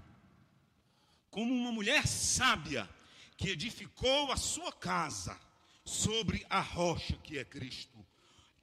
como 1.29 1.53
uma 1.53 1.69
mulher 1.69 2.07
sábia, 2.07 2.89
que 3.35 3.49
edificou 3.49 4.31
a 4.31 4.37
sua 4.37 4.71
casa 4.71 5.37
sobre 5.83 6.45
a 6.49 6.61
rocha 6.61 7.17
que 7.17 7.37
é 7.37 7.43
Cristo. 7.43 7.93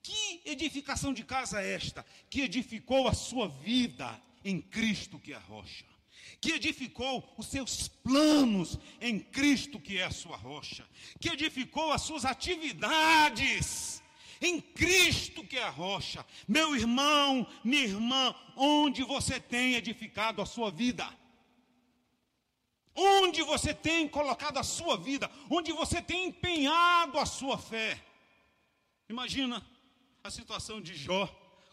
Que 0.02 0.40
edificação 0.46 1.12
de 1.12 1.22
casa 1.22 1.61
é 1.61 1.74
esta? 1.74 2.05
Que 2.31 2.40
edificou 2.40 3.07
a 3.07 3.12
sua 3.12 3.46
vida 3.46 4.18
em 4.42 4.59
Cristo, 4.59 5.18
que 5.18 5.35
é 5.35 5.37
a 5.37 5.38
rocha 5.38 5.91
que 6.42 6.50
edificou 6.50 7.24
os 7.38 7.46
seus 7.46 7.87
planos 7.87 8.76
em 9.00 9.20
Cristo, 9.20 9.78
que 9.78 9.98
é 9.98 10.05
a 10.05 10.11
sua 10.11 10.37
rocha, 10.37 10.85
que 11.20 11.28
edificou 11.28 11.92
as 11.92 12.02
suas 12.02 12.24
atividades 12.24 14.02
em 14.40 14.61
Cristo, 14.61 15.46
que 15.46 15.57
é 15.57 15.62
a 15.62 15.70
rocha. 15.70 16.26
Meu 16.48 16.74
irmão, 16.74 17.46
minha 17.62 17.85
irmã, 17.85 18.35
onde 18.57 19.05
você 19.05 19.38
tem 19.38 19.74
edificado 19.74 20.42
a 20.42 20.46
sua 20.46 20.68
vida? 20.68 21.09
Onde 22.92 23.40
você 23.42 23.72
tem 23.72 24.09
colocado 24.09 24.59
a 24.59 24.64
sua 24.64 24.96
vida? 24.96 25.31
Onde 25.48 25.72
você 25.72 26.02
tem 26.02 26.26
empenhado 26.26 27.20
a 27.20 27.24
sua 27.24 27.57
fé? 27.57 28.05
Imagina 29.09 29.64
a 30.24 30.31
situação 30.31 30.81
de 30.81 30.96
Jó, 30.96 31.28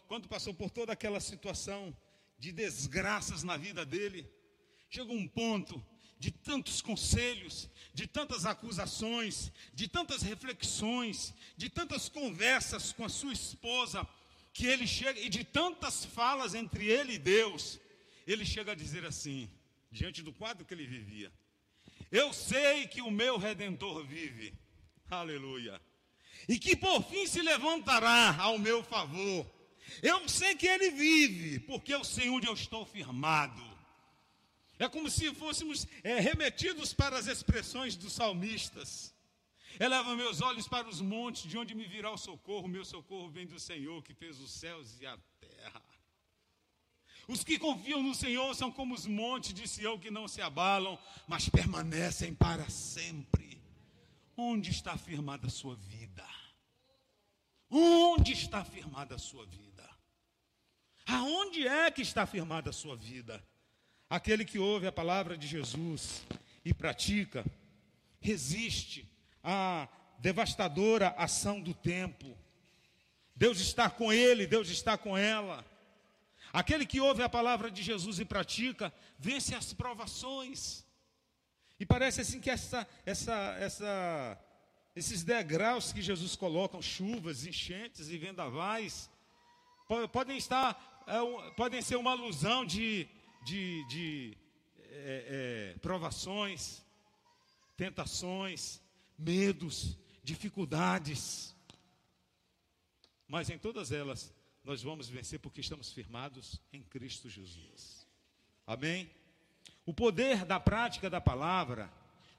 quando 0.06 0.28
passou 0.28 0.54
por 0.54 0.70
toda 0.70 0.92
aquela 0.92 1.18
situação 1.18 1.94
de 2.38 2.52
desgraças 2.52 3.42
na 3.42 3.56
vida 3.56 3.84
dele 3.84 4.38
chegou 4.90 5.16
um 5.16 5.28
ponto 5.28 5.82
de 6.18 6.30
tantos 6.30 6.82
conselhos, 6.82 7.70
de 7.94 8.06
tantas 8.06 8.44
acusações, 8.44 9.50
de 9.72 9.88
tantas 9.88 10.20
reflexões, 10.20 11.32
de 11.56 11.70
tantas 11.70 12.08
conversas 12.08 12.92
com 12.92 13.04
a 13.04 13.08
sua 13.08 13.32
esposa, 13.32 14.06
que 14.52 14.66
ele 14.66 14.86
chega, 14.86 15.18
e 15.20 15.28
de 15.28 15.44
tantas 15.44 16.04
falas 16.04 16.54
entre 16.54 16.86
ele 16.86 17.14
e 17.14 17.18
Deus, 17.18 17.80
ele 18.26 18.44
chega 18.44 18.72
a 18.72 18.74
dizer 18.74 19.06
assim, 19.06 19.48
diante 19.90 20.22
do 20.22 20.32
quadro 20.32 20.66
que 20.66 20.74
ele 20.74 20.86
vivia: 20.86 21.32
Eu 22.10 22.32
sei 22.32 22.86
que 22.88 23.00
o 23.00 23.10
meu 23.10 23.38
redentor 23.38 24.04
vive, 24.04 24.52
aleluia. 25.08 25.80
e 26.48 26.58
que 26.58 26.74
por 26.74 27.02
fim 27.04 27.26
se 27.26 27.40
levantará 27.40 28.36
ao 28.36 28.58
meu 28.58 28.82
favor. 28.82 29.46
Eu 30.02 30.28
sei 30.28 30.54
que 30.54 30.66
ele 30.66 30.90
vive, 30.90 31.60
porque 31.60 31.94
eu 31.94 32.04
sei 32.04 32.28
onde 32.28 32.46
eu 32.46 32.54
estou 32.54 32.84
firmado. 32.84 33.69
É 34.80 34.88
como 34.88 35.10
se 35.10 35.32
fôssemos 35.34 35.86
é, 36.02 36.18
remetidos 36.20 36.94
para 36.94 37.18
as 37.18 37.26
expressões 37.26 37.96
dos 37.96 38.14
salmistas. 38.14 39.14
Eleva 39.78 40.16
meus 40.16 40.40
olhos 40.40 40.66
para 40.66 40.88
os 40.88 41.02
montes, 41.02 41.42
de 41.42 41.58
onde 41.58 41.74
me 41.74 41.86
virá 41.86 42.10
o 42.10 42.16
socorro. 42.16 42.66
Meu 42.66 42.82
socorro 42.82 43.28
vem 43.28 43.46
do 43.46 43.60
Senhor, 43.60 44.02
que 44.02 44.14
fez 44.14 44.40
os 44.40 44.50
céus 44.50 44.98
e 44.98 45.04
a 45.04 45.18
terra. 45.38 45.82
Os 47.28 47.44
que 47.44 47.58
confiam 47.58 48.02
no 48.02 48.14
Senhor 48.14 48.54
são 48.54 48.72
como 48.72 48.94
os 48.94 49.06
montes 49.06 49.52
de 49.52 49.68
Sião 49.68 49.98
que 49.98 50.10
não 50.10 50.26
se 50.26 50.40
abalam, 50.40 50.98
mas 51.28 51.46
permanecem 51.46 52.34
para 52.34 52.66
sempre. 52.70 53.62
Onde 54.34 54.70
está 54.70 54.96
firmada 54.96 55.46
a 55.46 55.50
sua 55.50 55.76
vida? 55.76 56.26
Onde 57.70 58.32
está 58.32 58.64
firmada 58.64 59.16
a 59.16 59.18
sua 59.18 59.44
vida? 59.44 59.88
Aonde 61.06 61.68
é 61.68 61.90
que 61.90 62.00
está 62.00 62.26
firmada 62.26 62.70
a 62.70 62.72
sua 62.72 62.96
vida? 62.96 63.46
Aquele 64.10 64.44
que 64.44 64.58
ouve 64.58 64.88
a 64.88 64.92
palavra 64.92 65.38
de 65.38 65.46
Jesus 65.46 66.26
e 66.64 66.74
pratica, 66.74 67.44
resiste 68.20 69.08
à 69.40 69.86
devastadora 70.18 71.14
ação 71.16 71.60
do 71.60 71.72
tempo. 71.72 72.36
Deus 73.36 73.60
está 73.60 73.88
com 73.88 74.12
ele, 74.12 74.48
Deus 74.48 74.68
está 74.68 74.98
com 74.98 75.16
ela. 75.16 75.64
Aquele 76.52 76.84
que 76.84 77.00
ouve 77.00 77.22
a 77.22 77.28
palavra 77.28 77.70
de 77.70 77.84
Jesus 77.84 78.18
e 78.18 78.24
pratica, 78.24 78.92
vence 79.16 79.54
as 79.54 79.72
provações. 79.72 80.84
E 81.78 81.86
parece 81.86 82.20
assim 82.20 82.40
que 82.40 82.50
essa, 82.50 82.88
essa, 83.06 83.56
essa, 83.60 84.38
esses 84.96 85.22
degraus 85.22 85.92
que 85.92 86.02
Jesus 86.02 86.34
coloca, 86.34 86.82
chuvas, 86.82 87.46
enchentes 87.46 88.08
e 88.08 88.18
vendavais, 88.18 89.08
podem 90.12 90.36
estar, 90.36 91.04
é, 91.06 91.52
podem 91.52 91.80
ser 91.80 91.94
uma 91.94 92.10
alusão 92.10 92.66
de 92.66 93.08
de, 93.42 93.84
de 93.86 94.38
é, 94.90 95.72
é, 95.74 95.78
provações, 95.78 96.82
tentações, 97.76 98.80
medos, 99.18 99.96
dificuldades. 100.22 101.54
Mas 103.26 103.48
em 103.48 103.58
todas 103.58 103.92
elas, 103.92 104.32
nós 104.64 104.82
vamos 104.82 105.08
vencer 105.08 105.38
porque 105.38 105.60
estamos 105.60 105.92
firmados 105.92 106.60
em 106.72 106.82
Cristo 106.82 107.28
Jesus. 107.28 108.06
Amém? 108.66 109.10
O 109.86 109.94
poder 109.94 110.44
da 110.44 110.60
prática 110.60 111.08
da 111.08 111.20
palavra 111.20 111.92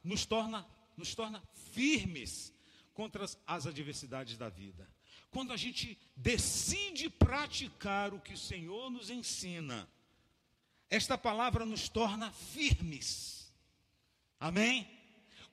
nos 0.04 0.26
torna, 0.26 0.66
nos 0.96 1.16
torna 1.16 1.42
firmes 1.72 2.54
contra 2.94 3.24
as, 3.24 3.38
as 3.46 3.66
adversidades 3.66 4.38
da 4.38 4.50
vida. 4.50 4.88
Quando 5.30 5.54
a 5.54 5.58
gente 5.58 5.98
decide 6.16 7.10
praticar 7.10 8.14
o 8.14 8.20
que 8.20 8.34
o 8.34 8.38
Senhor 8.38 8.90
nos 8.90 9.10
ensina, 9.10 9.88
esta 10.92 11.18
palavra 11.18 11.66
nos 11.66 11.88
torna 11.88 12.30
firmes. 12.32 13.50
Amém? 14.38 14.86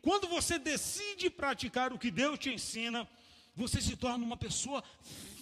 Quando 0.02 0.26
você 0.26 0.58
decide 0.58 1.30
praticar 1.30 1.92
o 1.92 1.98
que 1.98 2.10
Deus 2.10 2.40
te 2.40 2.50
ensina, 2.52 3.08
você 3.54 3.80
se 3.80 3.96
torna 3.96 4.24
uma 4.24 4.36
pessoa 4.36 4.82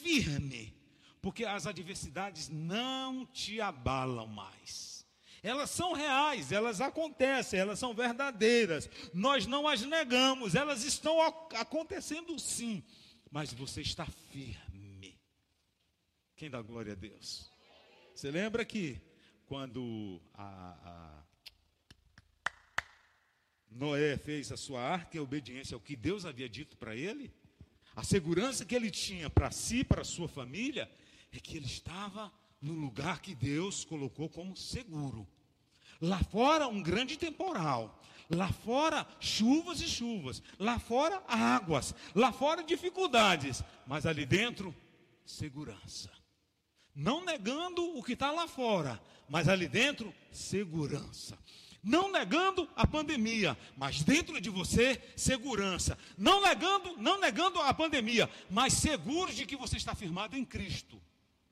firme, 0.03 0.75
porque 1.23 1.47
as 1.47 1.67
adversidades 1.67 2.51
não 2.51 3.25
te 3.25 3.59
abalam 3.59 4.27
mais. 4.27 5.07
Elas 5.43 5.71
são 5.71 5.93
reais, 5.93 6.53
elas 6.53 6.81
acontecem, 6.81 7.59
elas 7.59 7.79
são 7.79 7.95
verdadeiras. 7.95 8.91
Nós 9.15 9.47
não 9.47 9.67
as 9.67 9.81
negamos, 9.81 10.55
elas 10.55 10.85
estão 10.85 11.23
acontecendo 11.23 12.39
sim, 12.39 12.85
mas 13.31 13.53
você 13.53 13.81
está 13.81 14.05
firme. 14.31 15.19
Quem 16.35 16.51
dá 16.51 16.61
glória 16.61 16.93
a 16.93 16.97
Deus? 16.97 17.51
Você 18.15 18.31
lembra 18.31 18.65
que 18.65 19.01
quando 19.47 20.21
a, 20.35 20.77
a 20.85 21.23
Noé 23.71 24.17
fez 24.17 24.51
a 24.51 24.57
sua 24.57 24.81
arca 24.81 25.17
em 25.17 25.21
obediência 25.21 25.75
ao 25.75 25.81
que 25.81 25.97
Deus 25.97 26.25
havia 26.25 26.49
dito 26.49 26.77
para 26.77 26.95
ele, 26.95 27.33
a 27.95 28.03
segurança 28.03 28.65
que 28.65 28.75
ele 28.75 28.91
tinha 28.91 29.31
para 29.31 29.51
si, 29.51 29.83
para 29.83 30.05
sua 30.05 30.29
família, 30.29 30.91
é 31.33 31.39
que 31.41 31.57
ele 31.57 31.67
estava 31.67 32.33
no 32.61 32.75
lugar 32.75 33.21
que 33.21 33.35
Deus 33.35 33.85
colocou 33.85 34.29
como 34.29 34.57
seguro. 34.57 35.27
Lá 36.01 36.23
fora, 36.25 36.69
um 36.69 36.83
grande 36.83 37.17
temporal. 37.17 38.03
Lá 38.29 38.53
fora, 38.53 39.07
chuvas 39.21 39.81
e 39.81 39.89
chuvas. 39.89 40.43
Lá 40.59 40.79
fora, 40.79 41.23
águas. 41.29 41.95
Lá 42.15 42.33
fora, 42.33 42.63
dificuldades. 42.63 43.63
Mas 43.87 44.05
ali 44.05 44.27
dentro, 44.27 44.75
segurança. 45.25 46.11
Não 46.97 47.23
negando 47.23 47.99
o 47.99 48.03
que 48.03 48.15
está 48.15 48.31
lá 48.31 48.49
fora, 48.49 48.99
mas 49.29 49.51
ali 49.51 49.69
dentro, 49.69 50.15
segurança. 50.33 51.39
Não 51.83 52.11
negando 52.11 52.69
a 52.75 52.87
pandemia, 52.87 53.57
mas 53.77 54.03
dentro 54.03 54.41
de 54.41 54.49
você, 54.49 55.01
segurança. 55.15 55.99
Não 56.17 56.41
negando, 56.41 56.97
não 56.97 57.21
negando 57.21 57.61
a 57.61 57.75
pandemia, 57.75 58.31
mas 58.49 58.73
seguro 58.73 59.31
de 59.33 59.45
que 59.45 59.57
você 59.57 59.77
está 59.77 59.95
firmado 59.95 60.37
em 60.39 60.45
Cristo. 60.45 61.01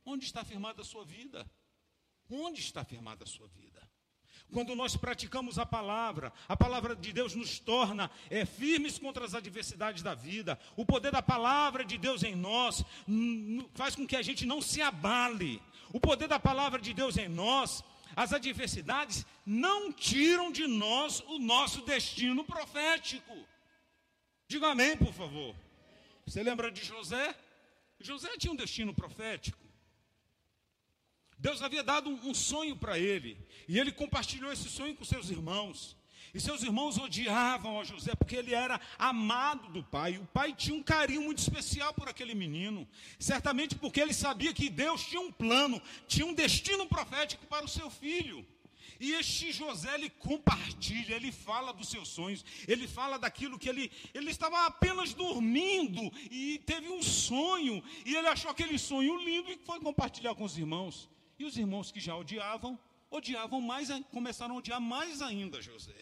Onde 0.02 0.24
está 0.24 0.42
firmada 0.44 0.80
a 0.80 0.85
sua 0.85 1.04
vida? 1.04 1.46
Onde 2.28 2.61
está 2.61 2.83
firmada 2.83 3.24
a 3.24 3.26
sua 3.26 3.46
vida? 3.48 3.73
Quando 4.52 4.76
nós 4.76 4.96
praticamos 4.96 5.59
a 5.59 5.66
palavra, 5.66 6.33
a 6.48 6.57
palavra 6.57 6.94
de 6.94 7.12
Deus 7.12 7.35
nos 7.35 7.59
torna 7.59 8.11
é, 8.30 8.44
firmes 8.44 8.98
contra 8.98 9.24
as 9.24 9.35
adversidades 9.35 10.02
da 10.02 10.14
vida. 10.14 10.59
O 10.76 10.87
poder 10.87 11.11
da 11.11 11.22
palavra 11.22 11.85
de 11.85 11.98
Deus 11.98 12.22
em 12.22 12.37
nós 12.37 12.85
faz 13.74 13.96
com 13.96 14.07
que 14.07 14.14
a 14.14 14.22
gente 14.22 14.46
não 14.46 14.61
se 14.61 14.80
abale. 14.80 15.61
O 15.92 15.98
poder 15.98 16.28
da 16.28 16.38
palavra 16.38 16.80
de 16.80 16.94
Deus 16.94 17.16
em 17.16 17.28
nós, 17.28 17.83
as 18.14 18.33
adversidades 18.33 19.26
não 19.44 19.92
tiram 19.92 20.52
de 20.52 20.66
nós 20.66 21.20
o 21.26 21.38
nosso 21.38 21.83
destino 21.83 22.44
profético. 22.44 23.37
Diga 24.46 24.70
amém, 24.70 24.96
por 24.96 25.12
favor. 25.12 25.54
Você 26.26 26.42
lembra 26.42 26.70
de 26.70 26.85
José? 26.85 27.35
José 27.98 28.28
tinha 28.38 28.52
um 28.52 28.57
destino 28.57 28.94
profético. 28.94 29.63
Deus 31.38 31.62
havia 31.62 31.83
dado 31.83 32.09
um, 32.11 32.35
sonho 32.35 32.77
para 32.77 32.99
ele, 32.99 33.37
e 33.68 33.79
ele 33.79 33.92
compartilhou 33.92 34.53
esse 34.53 34.68
sonho 34.68 34.94
com 34.94 35.05
seus 35.05 35.31
irmãos. 35.31 35.97
E 36.33 36.40
seus 36.40 36.64
irmãos 36.64 36.99
odiavam 36.99 37.79
a 37.79 37.85
José 37.85 38.12
porque 38.16 38.35
ele 38.35 38.53
era 38.53 38.81
amado 38.99 39.68
do 39.68 39.85
pai. 39.85 40.18
O 40.18 40.27
pai 40.27 40.53
tinha 40.53 40.75
um 40.75 40.83
carinho 40.83 41.23
muito 41.23 41.38
especial 41.38 41.94
por 41.94 42.09
aquele 42.09 42.35
menino. 42.35 42.88
Certamente 43.20 43.77
porque 43.77 44.01
ele 44.01 44.12
sabia 44.12 44.53
que 44.53 44.68
Deus 44.68 45.05
tinha 45.05 45.20
um 45.20 45.31
plano, 45.31 45.81
tinha 46.09 46.27
um 46.27 46.35
destino 46.35 46.88
profético 46.88 47.47
para 47.47 47.64
o 47.64 47.68
seu 47.68 47.88
filho. 47.88 48.44
E 48.99 49.12
este 49.12 49.53
José, 49.53 49.94
ele 49.94 50.11
compartilha, 50.11 51.14
ele 51.14 51.31
fala 51.31 51.73
dos 51.73 51.88
seus 51.88 52.09
sonhos, 52.09 52.44
ele 52.66 52.87
fala 52.88 53.18
daquilo 53.18 53.59
que 53.59 53.68
ele, 53.68 53.90
ele 54.12 54.31
estava 54.31 54.66
apenas 54.66 55.14
dormindo 55.14 56.12
e 56.31 56.61
teve 56.64 56.88
um 56.88 57.03
sonho, 57.03 57.83
e 58.05 58.14
ele 58.14 58.29
achou 58.29 58.51
aquele 58.51 58.79
sonho 58.79 59.16
lindo 59.18 59.51
e 59.51 59.59
foi 59.64 59.81
compartilhar 59.81 60.35
com 60.35 60.44
os 60.44 60.57
irmãos. 60.57 61.09
E 61.38 61.44
os 61.44 61.57
irmãos 61.57 61.90
que 61.90 62.01
já 62.01 62.16
odiavam, 62.16 62.79
odiavam 63.11 63.61
mais, 63.61 63.88
começaram 64.11 64.55
a 64.55 64.59
odiar 64.59 64.81
mais 64.81 65.20
ainda 65.20 65.61
José. 65.61 65.97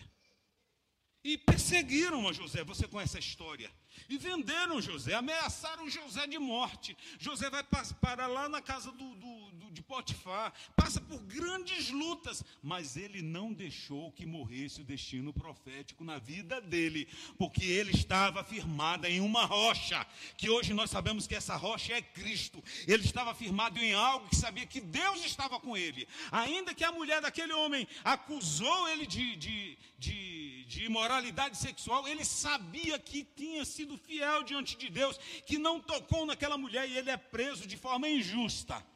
E 1.24 1.38
perseguiram 1.38 2.28
a 2.28 2.32
José, 2.32 2.64
você 2.64 2.88
conhece 2.88 3.16
a 3.16 3.20
história. 3.20 3.70
E 4.08 4.18
venderam 4.18 4.80
José, 4.80 5.14
ameaçaram 5.14 5.88
José 5.88 6.26
de 6.26 6.38
morte. 6.38 6.96
José 7.18 7.48
vai 7.48 7.64
parar 8.00 8.26
lá 8.26 8.48
na 8.48 8.60
casa 8.60 8.90
do, 8.90 9.14
do, 9.14 9.41
de 9.72 9.82
Potifar, 9.82 10.52
passa 10.76 11.00
por 11.00 11.18
grandes 11.22 11.90
lutas, 11.90 12.44
mas 12.62 12.96
ele 12.96 13.22
não 13.22 13.52
deixou 13.52 14.12
que 14.12 14.26
morresse 14.26 14.80
o 14.80 14.84
destino 14.84 15.32
profético 15.32 16.04
na 16.04 16.18
vida 16.18 16.60
dele, 16.60 17.08
porque 17.38 17.64
ele 17.64 17.92
estava 17.92 18.44
firmado 18.44 19.06
em 19.06 19.20
uma 19.20 19.44
rocha, 19.44 20.06
que 20.36 20.50
hoje 20.50 20.74
nós 20.74 20.90
sabemos 20.90 21.26
que 21.26 21.34
essa 21.34 21.56
rocha 21.56 21.94
é 21.94 22.02
Cristo. 22.02 22.62
Ele 22.86 23.04
estava 23.04 23.34
firmado 23.34 23.78
em 23.78 23.94
algo 23.94 24.28
que 24.28 24.36
sabia 24.36 24.66
que 24.66 24.80
Deus 24.80 25.24
estava 25.24 25.58
com 25.58 25.76
ele, 25.76 26.06
ainda 26.30 26.74
que 26.74 26.84
a 26.84 26.92
mulher 26.92 27.20
daquele 27.20 27.52
homem 27.52 27.86
acusou 28.04 28.88
ele 28.88 29.06
de, 29.06 29.36
de, 29.36 29.78
de, 29.98 30.64
de 30.66 30.84
imoralidade 30.84 31.56
sexual, 31.56 32.06
ele 32.06 32.24
sabia 32.24 32.98
que 32.98 33.24
tinha 33.24 33.64
sido 33.64 33.96
fiel 33.96 34.42
diante 34.42 34.76
de 34.76 34.90
Deus, 34.90 35.18
que 35.46 35.58
não 35.58 35.80
tocou 35.80 36.26
naquela 36.26 36.58
mulher 36.58 36.88
e 36.88 36.96
ele 36.96 37.10
é 37.10 37.16
preso 37.16 37.66
de 37.66 37.76
forma 37.76 38.08
injusta. 38.08 38.91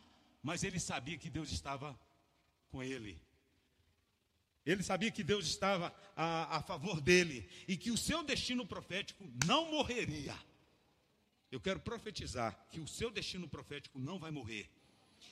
Mas 0.47 0.63
ele 0.63 0.79
sabia 0.79 1.19
que 1.19 1.29
Deus 1.29 1.51
estava 1.51 1.99
com 2.69 2.81
ele. 2.81 3.21
Ele 4.65 4.81
sabia 4.81 5.11
que 5.11 5.25
Deus 5.25 5.45
estava 5.45 5.93
a, 6.15 6.59
a 6.59 6.63
favor 6.63 7.01
dele 7.01 7.51
e 7.67 7.77
que 7.77 7.91
o 7.91 7.97
seu 7.97 8.23
destino 8.23 8.65
profético 8.65 9.29
não 9.45 9.73
morreria. 9.73 10.39
Eu 11.51 11.61
quero 11.61 11.81
profetizar 11.81 12.57
que 12.71 12.79
o 12.79 12.87
seu 12.87 13.11
destino 13.11 13.49
profético 13.49 13.99
não 13.99 14.21
vai 14.21 14.31
morrer. 14.31 14.71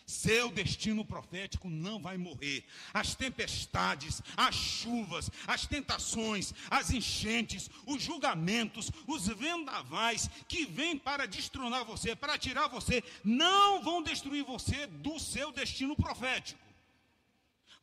Seu 0.06 0.50
destino 0.50 1.02
profético 1.04 1.70
não 1.70 1.98
vai 1.98 2.18
morrer. 2.18 2.64
As 2.92 3.14
tempestades, 3.14 4.22
as 4.36 4.54
chuvas, 4.54 5.30
as 5.46 5.66
tentações, 5.66 6.52
as 6.70 6.90
enchentes, 6.90 7.70
os 7.86 8.02
julgamentos, 8.02 8.90
os 9.06 9.26
vendavais 9.28 10.28
que 10.46 10.66
vêm 10.66 10.98
para 10.98 11.26
destronar 11.26 11.86
você, 11.86 12.14
para 12.14 12.36
tirar 12.36 12.68
você, 12.68 13.02
não 13.24 13.82
vão 13.82 14.02
destruir 14.02 14.44
você 14.44 14.86
do 14.86 15.18
seu 15.18 15.50
destino 15.50 15.96
profético. 15.96 16.60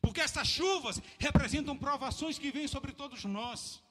Porque 0.00 0.20
essas 0.20 0.46
chuvas 0.46 1.02
representam 1.18 1.76
provações 1.76 2.38
que 2.38 2.52
vêm 2.52 2.68
sobre 2.68 2.92
todos 2.92 3.24
nós. 3.24 3.82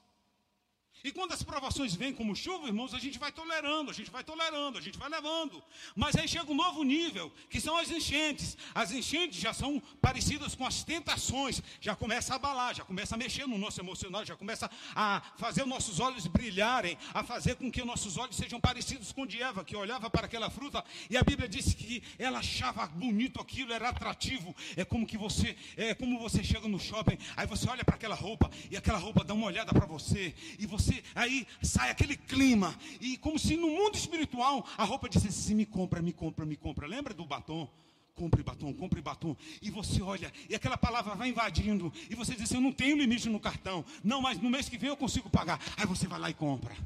E 1.04 1.10
quando 1.10 1.32
as 1.32 1.42
provações 1.42 1.94
vêm 1.94 2.12
como 2.12 2.34
chuva, 2.34 2.66
irmãos, 2.66 2.94
a 2.94 2.98
gente 2.98 3.18
vai 3.18 3.32
tolerando, 3.32 3.90
a 3.90 3.94
gente 3.94 4.10
vai 4.10 4.22
tolerando, 4.22 4.78
a 4.78 4.80
gente 4.80 4.98
vai 4.98 5.08
levando. 5.08 5.62
Mas 5.96 6.16
aí 6.16 6.28
chega 6.28 6.50
um 6.50 6.54
novo 6.54 6.82
nível, 6.84 7.32
que 7.50 7.60
são 7.60 7.76
as 7.76 7.90
enchentes. 7.90 8.56
As 8.74 8.92
enchentes 8.92 9.40
já 9.40 9.52
são 9.52 9.80
parecidas 10.00 10.54
com 10.54 10.66
as 10.66 10.84
tentações, 10.84 11.62
já 11.80 11.96
começa 11.96 12.32
a 12.32 12.36
abalar, 12.36 12.74
já 12.74 12.84
começa 12.84 13.14
a 13.14 13.18
mexer 13.18 13.46
no 13.46 13.58
nosso 13.58 13.80
emocional, 13.80 14.24
já 14.24 14.36
começa 14.36 14.70
a 14.94 15.22
fazer 15.36 15.62
os 15.62 15.68
nossos 15.68 15.98
olhos 15.98 16.26
brilharem, 16.26 16.96
a 17.12 17.24
fazer 17.24 17.56
com 17.56 17.70
que 17.70 17.82
nossos 17.84 18.16
olhos 18.16 18.36
sejam 18.36 18.60
parecidos 18.60 19.12
com 19.12 19.22
o 19.22 19.26
de 19.26 19.42
Eva, 19.42 19.64
que 19.64 19.76
olhava 19.76 20.08
para 20.08 20.26
aquela 20.26 20.50
fruta 20.50 20.84
e 21.10 21.16
a 21.16 21.22
Bíblia 21.22 21.48
disse 21.48 21.74
que 21.74 22.02
ela 22.18 22.38
achava 22.38 22.86
bonito 22.86 23.40
aquilo, 23.40 23.72
era 23.72 23.88
atrativo. 23.88 24.54
É 24.76 24.84
como 24.84 25.06
que 25.06 25.18
você, 25.18 25.56
é 25.76 25.94
como 25.94 26.18
você 26.18 26.42
chega 26.44 26.68
no 26.68 26.78
shopping, 26.78 27.18
aí 27.36 27.46
você 27.46 27.68
olha 27.68 27.84
para 27.84 27.96
aquela 27.96 28.14
roupa 28.14 28.50
e 28.70 28.76
aquela 28.76 28.98
roupa 28.98 29.24
dá 29.24 29.34
uma 29.34 29.46
olhada 29.46 29.72
para 29.72 29.86
você 29.86 30.34
e 30.58 30.66
você 30.66 30.91
você, 30.92 31.02
aí 31.14 31.46
sai 31.62 31.90
aquele 31.90 32.16
clima, 32.16 32.76
e 33.00 33.16
como 33.16 33.38
se 33.38 33.56
no 33.56 33.68
mundo 33.68 33.96
espiritual 33.96 34.66
a 34.76 34.84
roupa 34.84 35.08
dissesse 35.08 35.38
assim: 35.38 35.54
me 35.54 35.64
compra, 35.64 36.02
me 36.02 36.12
compra, 36.12 36.44
me 36.44 36.56
compra. 36.56 36.86
Lembra 36.86 37.14
do 37.14 37.24
batom? 37.24 37.68
Compre 38.14 38.42
batom, 38.42 38.74
compre 38.74 39.00
batom. 39.00 39.34
E 39.62 39.70
você 39.70 40.02
olha, 40.02 40.30
e 40.48 40.54
aquela 40.54 40.76
palavra 40.76 41.14
vai 41.14 41.30
invadindo, 41.30 41.92
e 42.10 42.14
você 42.14 42.34
diz 42.34 42.42
assim: 42.42 42.56
eu 42.56 42.60
não 42.60 42.72
tenho 42.72 42.96
limite 42.96 43.28
no 43.28 43.40
cartão. 43.40 43.84
Não, 44.04 44.20
mas 44.20 44.38
no 44.38 44.50
mês 44.50 44.68
que 44.68 44.76
vem 44.76 44.90
eu 44.90 44.96
consigo 44.96 45.30
pagar. 45.30 45.60
Aí 45.76 45.86
você 45.86 46.06
vai 46.06 46.18
lá 46.18 46.28
e 46.28 46.34
compra. 46.34 46.76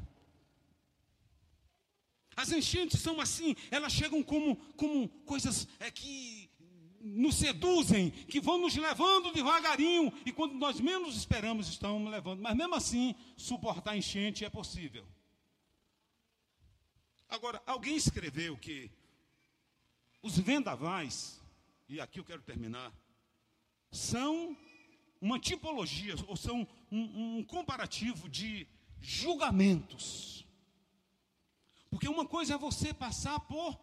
As 2.35 2.51
enchentes 2.51 3.01
são 3.01 3.19
assim, 3.19 3.55
elas 3.71 3.91
chegam 3.91 4.21
como, 4.21 4.55
como 4.75 5.09
coisas 5.25 5.67
é, 5.79 5.89
que 5.89 6.47
nos 7.15 7.35
seduzem, 7.35 8.11
que 8.11 8.39
vão 8.39 8.57
nos 8.57 8.75
levando 8.75 9.31
devagarinho, 9.31 10.11
e 10.25 10.31
quando 10.31 10.53
nós 10.55 10.79
menos 10.79 11.15
esperamos, 11.15 11.67
estão 11.67 12.07
levando. 12.07 12.41
Mas 12.41 12.55
mesmo 12.55 12.75
assim, 12.75 13.15
suportar 13.35 13.95
enchente 13.95 14.43
é 14.43 14.49
possível. 14.49 15.05
Agora, 17.29 17.61
alguém 17.65 17.95
escreveu 17.95 18.57
que 18.57 18.89
os 20.21 20.37
vendavais, 20.37 21.41
e 21.87 21.99
aqui 21.99 22.19
eu 22.19 22.25
quero 22.25 22.41
terminar, 22.41 22.91
são 23.91 24.57
uma 25.19 25.39
tipologia, 25.39 26.15
ou 26.27 26.35
são 26.35 26.67
um, 26.91 27.37
um 27.37 27.43
comparativo 27.43 28.29
de 28.29 28.67
julgamentos. 29.01 30.45
Porque 31.89 32.07
uma 32.07 32.25
coisa 32.25 32.55
é 32.55 32.57
você 32.57 32.93
passar 32.93 33.39
por 33.41 33.79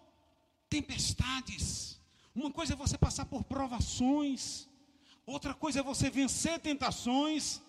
tempestades, 0.68 2.00
uma 2.34 2.50
coisa 2.50 2.72
é 2.74 2.76
você 2.76 2.98
passar 2.98 3.26
por 3.26 3.44
provações, 3.44 4.68
outra 5.24 5.54
coisa 5.54 5.80
é 5.80 5.82
você 5.82 6.10
vencer 6.10 6.58
tentações, 6.58 7.62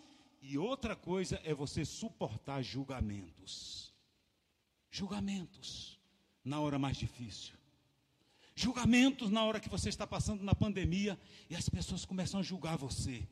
e 0.48 0.60
outra 0.60 0.96
coisa 0.96 1.42
é 1.44 1.56
você 1.56 1.84
suportar 1.84 2.62
julgamentos. 2.62 3.92
Julgamentos 4.92 6.00
na 6.44 6.60
hora 6.60 6.78
mais 6.78 6.98
difícil. 6.98 7.56
Julgamentos 8.56 9.32
na 9.32 9.44
hora 9.44 9.60
que 9.60 9.68
você 9.68 9.90
está 9.90 10.06
passando 10.06 10.44
na 10.44 10.54
pandemia 10.54 11.20
e 11.50 11.56
as 11.56 11.68
pessoas 11.68 12.06
começam 12.06 12.40
a 12.40 12.44
julgar 12.44 12.78
você. 12.78 13.28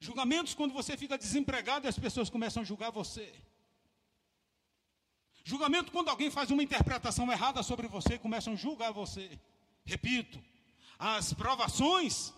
Julgamentos 0.00 0.54
quando 0.54 0.72
você 0.72 0.96
fica 0.96 1.18
desempregado 1.18 1.86
e 1.86 1.88
as 1.88 1.98
pessoas 1.98 2.30
começam 2.30 2.62
a 2.62 2.64
julgar 2.64 2.90
você. 2.90 3.30
Julgamento 5.44 5.92
quando 5.92 6.08
alguém 6.08 6.30
faz 6.30 6.50
uma 6.50 6.62
interpretação 6.62 7.30
errada 7.30 7.62
sobre 7.62 7.86
você 7.86 8.14
e 8.14 8.18
começam 8.18 8.54
a 8.54 8.56
julgar 8.56 8.92
você. 8.92 9.38
Repito, 9.88 10.38
as 10.98 11.32
provações 11.32 12.34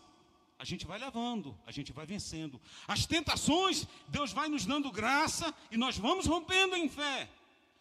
a 0.57 0.65
gente 0.65 0.87
vai 0.87 0.99
levando, 0.99 1.59
a 1.67 1.73
gente 1.73 1.91
vai 1.91 2.07
vencendo. 2.07 2.61
As 2.87 3.07
tentações, 3.07 3.89
Deus 4.07 4.31
vai 4.31 4.49
nos 4.49 4.65
dando 4.65 4.93
graça 4.93 5.53
e 5.71 5.77
nós 5.77 5.99
vamos 5.99 6.27
rompendo 6.27 6.77
em 6.77 6.89
fé. 6.89 7.29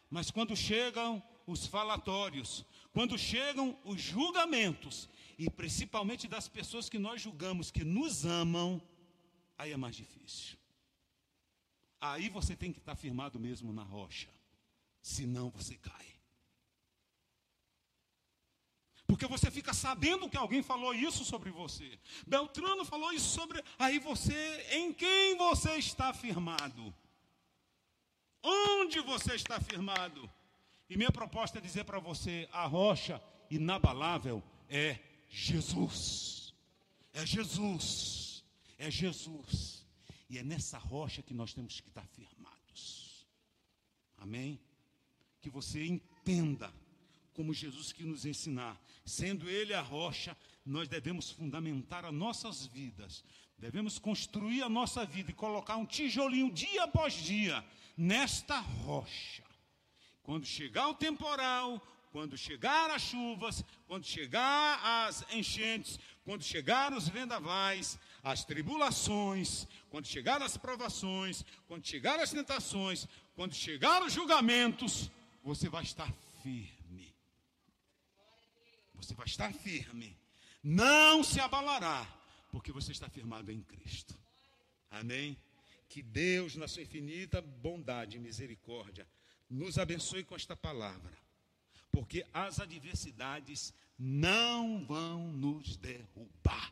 Mas 0.10 0.32
quando 0.32 0.56
chegam 0.56 1.22
os 1.46 1.68
falatórios, 1.68 2.66
quando 2.94 3.16
chegam 3.18 3.78
os 3.84 4.02
julgamentos, 4.02 5.08
e 5.38 5.50
principalmente 5.50 6.28
das 6.28 6.48
pessoas 6.48 6.90
que 6.90 6.98
nós 6.98 7.22
julgamos 7.22 7.70
que 7.70 7.84
nos 7.84 8.26
amam, 8.26 8.82
aí 9.56 9.72
é 9.72 9.78
mais 9.78 9.96
difícil. 9.96 10.58
Aí 12.02 12.28
você 12.28 12.56
tem 12.56 12.74
que 12.74 12.80
estar 12.80 12.96
firmado 12.96 13.40
mesmo 13.40 13.72
na 13.72 13.84
rocha, 13.84 14.30
senão 15.00 15.52
você 15.52 15.76
cai. 15.76 16.19
Porque 19.10 19.26
você 19.26 19.50
fica 19.50 19.74
sabendo 19.74 20.30
que 20.30 20.38
alguém 20.38 20.62
falou 20.62 20.94
isso 20.94 21.26
sobre 21.26 21.50
você. 21.50 21.98
Beltrano 22.28 22.86
falou 22.86 23.12
isso 23.12 23.30
sobre. 23.30 23.60
Aí 23.80 23.98
você, 23.98 24.68
em 24.70 24.94
quem 24.94 25.36
você 25.36 25.78
está 25.78 26.14
firmado? 26.14 26.94
Onde 28.44 29.00
você 29.00 29.34
está 29.34 29.60
firmado? 29.60 30.30
E 30.88 30.96
minha 30.96 31.12
proposta 31.12 31.58
é 31.58 31.62
dizer 31.62 31.86
para 31.86 31.98
você: 31.98 32.48
a 32.52 32.68
rocha 32.68 33.20
inabalável 33.50 34.44
é 34.70 35.00
Jesus. 35.28 36.54
É 37.12 37.26
Jesus. 37.26 38.46
É 38.78 38.92
Jesus. 38.92 39.88
E 40.30 40.38
é 40.38 40.44
nessa 40.44 40.78
rocha 40.78 41.24
que 41.24 41.34
nós 41.34 41.52
temos 41.52 41.82
que 41.82 41.90
estar 41.90 42.06
firmados. 42.10 43.26
Amém? 44.20 44.60
Que 45.42 45.50
você 45.50 45.84
entenda 45.84 46.72
como 47.40 47.54
Jesus 47.54 47.94
que 47.94 48.04
nos 48.04 48.26
ensinar. 48.26 48.78
Sendo 49.06 49.50
Ele 49.50 49.74
a 49.74 49.80
rocha, 49.80 50.36
nós 50.66 50.90
devemos 50.90 51.32
fundamentar 51.32 52.04
as 52.04 52.12
nossas 52.12 52.66
vidas, 52.66 53.24
devemos 53.58 53.98
construir 53.98 54.62
a 54.62 54.68
nossa 54.68 55.06
vida 55.06 55.32
e 55.32 55.34
colocar 55.34 55.78
um 55.78 55.86
tijolinho 55.86 56.52
dia 56.52 56.84
após 56.84 57.14
dia 57.14 57.64
nesta 57.96 58.60
rocha. 58.60 59.46
Quando 60.22 60.46
chegar 60.46 60.90
o 60.90 60.94
temporal, 60.94 61.82
quando 62.12 62.38
chegar 62.38 62.92
as 62.92 63.04
chuvas, 63.04 63.64
quando 63.88 64.04
chegar 64.06 65.08
as 65.08 65.24
enchentes, 65.32 65.98
quando 66.26 66.44
chegar 66.44 66.92
os 66.92 67.08
vendavais, 67.08 67.98
as 68.22 68.44
tribulações, 68.44 69.66
quando 69.90 70.08
chegar 70.08 70.42
as 70.42 70.58
provações, 70.58 71.46
quando 71.70 71.88
chegar 71.88 72.20
as 72.20 72.32
tentações, 72.32 73.08
quando 73.34 73.56
chegar 73.56 74.04
os 74.04 74.12
julgamentos, 74.12 75.10
você 75.42 75.70
vai 75.70 75.84
estar 75.84 76.12
firme. 76.44 76.79
Você 79.02 79.14
vai 79.14 79.26
estar 79.26 79.54
firme. 79.54 80.18
Não 80.64 81.24
se 81.24 81.40
abalará, 81.40 82.06
porque 82.52 82.72
você 82.72 82.92
está 82.92 83.10
firmado 83.10 83.52
em 83.52 83.62
Cristo. 83.62 84.14
Amém? 84.92 85.38
Que 85.88 86.02
Deus, 86.02 86.56
na 86.56 86.68
sua 86.68 86.84
infinita 86.84 87.42
bondade 87.42 88.18
e 88.18 88.20
misericórdia, 88.20 89.08
nos 89.50 89.78
abençoe 89.78 90.24
com 90.24 90.36
esta 90.36 90.56
palavra. 90.56 91.18
Porque 91.92 92.26
as 92.34 92.60
adversidades 92.60 93.74
não 93.98 94.86
vão 94.86 95.32
nos 95.32 95.76
derrubar. 95.78 96.72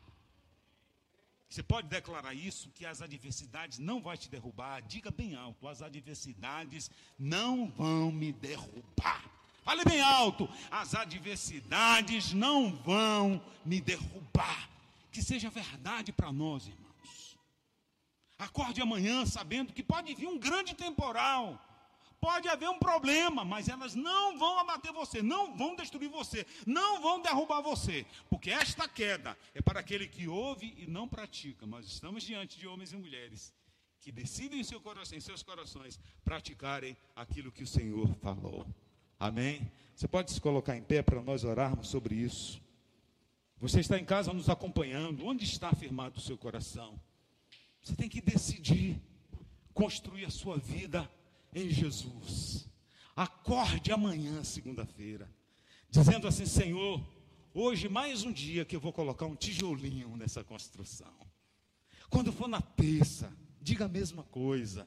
Você 1.48 1.62
pode 1.62 1.88
declarar 1.88 2.34
isso, 2.34 2.70
que 2.70 2.84
as 2.84 3.00
adversidades 3.00 3.78
não 3.78 4.02
vão 4.02 4.16
te 4.16 4.28
derrubar. 4.28 4.82
Diga 4.82 5.10
bem 5.10 5.34
alto: 5.34 5.66
as 5.66 5.82
adversidades 5.82 6.90
não 7.18 7.68
vão 7.70 8.12
me 8.12 8.32
derrubar. 8.32 9.37
Fale 9.68 9.84
bem 9.84 10.00
alto: 10.00 10.48
as 10.70 10.94
adversidades 10.94 12.32
não 12.32 12.74
vão 12.74 13.38
me 13.66 13.82
derrubar. 13.82 14.66
Que 15.12 15.22
seja 15.22 15.50
verdade 15.50 16.10
para 16.10 16.32
nós, 16.32 16.68
irmãos. 16.68 17.38
Acorde 18.38 18.80
amanhã 18.80 19.26
sabendo 19.26 19.74
que 19.74 19.82
pode 19.82 20.14
vir 20.14 20.26
um 20.26 20.38
grande 20.38 20.74
temporal. 20.74 21.62
Pode 22.18 22.48
haver 22.48 22.70
um 22.70 22.78
problema, 22.78 23.44
mas 23.44 23.68
elas 23.68 23.94
não 23.94 24.38
vão 24.38 24.58
abater 24.58 24.90
você, 24.90 25.20
não 25.20 25.54
vão 25.54 25.76
destruir 25.76 26.08
você, 26.08 26.46
não 26.66 27.02
vão 27.02 27.20
derrubar 27.20 27.60
você, 27.60 28.06
porque 28.30 28.50
esta 28.50 28.88
queda 28.88 29.38
é 29.54 29.60
para 29.60 29.80
aquele 29.80 30.08
que 30.08 30.26
ouve 30.26 30.74
e 30.78 30.86
não 30.86 31.06
pratica. 31.06 31.66
Mas 31.66 31.84
estamos 31.86 32.24
diante 32.24 32.58
de 32.58 32.66
homens 32.66 32.94
e 32.94 32.96
mulheres 32.96 33.52
que 34.00 34.10
decidem 34.10 34.60
em, 34.60 34.64
seu 34.64 34.80
coração, 34.80 35.18
em 35.18 35.20
seus 35.20 35.42
corações 35.42 36.00
praticarem 36.24 36.96
aquilo 37.14 37.52
que 37.52 37.62
o 37.62 37.66
Senhor 37.66 38.08
falou. 38.16 38.66
Amém? 39.18 39.70
Você 39.94 40.06
pode 40.06 40.30
se 40.30 40.40
colocar 40.40 40.76
em 40.76 40.82
pé 40.82 41.02
para 41.02 41.22
nós 41.22 41.44
orarmos 41.44 41.88
sobre 41.88 42.14
isso. 42.14 42.60
Você 43.60 43.80
está 43.80 43.98
em 43.98 44.04
casa 44.04 44.32
nos 44.32 44.48
acompanhando. 44.48 45.26
Onde 45.26 45.44
está 45.44 45.70
afirmado 45.70 46.18
o 46.18 46.22
seu 46.22 46.38
coração? 46.38 47.00
Você 47.82 47.94
tem 47.96 48.08
que 48.08 48.20
decidir 48.20 49.00
construir 49.74 50.24
a 50.24 50.30
sua 50.30 50.58
vida 50.58 51.10
em 51.54 51.68
Jesus. 51.68 52.68
Acorde 53.16 53.90
amanhã, 53.90 54.44
segunda-feira, 54.44 55.28
dizendo 55.90 56.28
assim: 56.28 56.46
Senhor, 56.46 57.02
Hoje, 57.60 57.88
mais 57.88 58.22
um 58.22 58.30
dia 58.30 58.64
que 58.64 58.76
eu 58.76 58.80
vou 58.80 58.92
colocar 58.92 59.26
um 59.26 59.34
tijolinho 59.34 60.16
nessa 60.16 60.44
construção. 60.44 61.12
Quando 62.08 62.32
for 62.32 62.46
na 62.46 62.60
terça, 62.60 63.32
diga 63.60 63.86
a 63.86 63.88
mesma 63.88 64.22
coisa. 64.22 64.86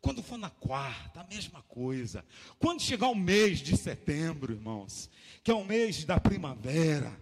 Quando 0.00 0.22
for 0.22 0.38
na 0.38 0.50
quarta, 0.50 1.20
a 1.20 1.24
mesma 1.24 1.62
coisa. 1.62 2.24
Quando 2.58 2.82
chegar 2.82 3.08
o 3.08 3.14
mês 3.14 3.58
de 3.58 3.76
setembro, 3.76 4.52
irmãos, 4.52 5.10
que 5.42 5.50
é 5.50 5.54
o 5.54 5.64
mês 5.64 6.04
da 6.04 6.20
primavera, 6.20 7.18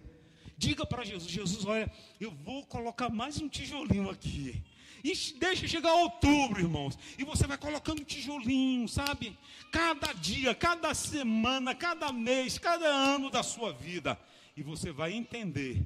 diga 0.57 0.85
para 0.85 1.03
Jesus: 1.03 1.31
Jesus, 1.31 1.65
olha, 1.65 1.91
eu 2.19 2.31
vou 2.31 2.65
colocar 2.65 3.09
mais 3.09 3.39
um 3.41 3.49
tijolinho 3.49 4.09
aqui. 4.09 4.63
E 5.03 5.13
deixa 5.39 5.67
chegar 5.67 5.93
outubro, 5.93 6.59
irmãos. 6.59 6.97
E 7.17 7.23
você 7.23 7.47
vai 7.47 7.57
colocando 7.57 8.03
tijolinho, 8.03 8.87
sabe? 8.87 9.37
Cada 9.71 10.11
dia, 10.13 10.53
cada 10.53 10.93
semana, 10.93 11.73
cada 11.73 12.11
mês, 12.11 12.57
cada 12.57 12.87
ano 12.87 13.29
da 13.29 13.43
sua 13.43 13.71
vida. 13.71 14.19
E 14.55 14.63
você 14.63 14.91
vai 14.91 15.13
entender 15.13 15.83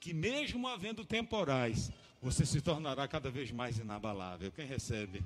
que, 0.00 0.12
mesmo 0.12 0.66
havendo 0.66 1.04
temporais, 1.04 1.92
você 2.20 2.44
se 2.46 2.60
tornará 2.60 3.06
cada 3.06 3.30
vez 3.30 3.50
mais 3.50 3.78
inabalável. 3.78 4.50
Quem 4.50 4.66
recebe? 4.66 5.22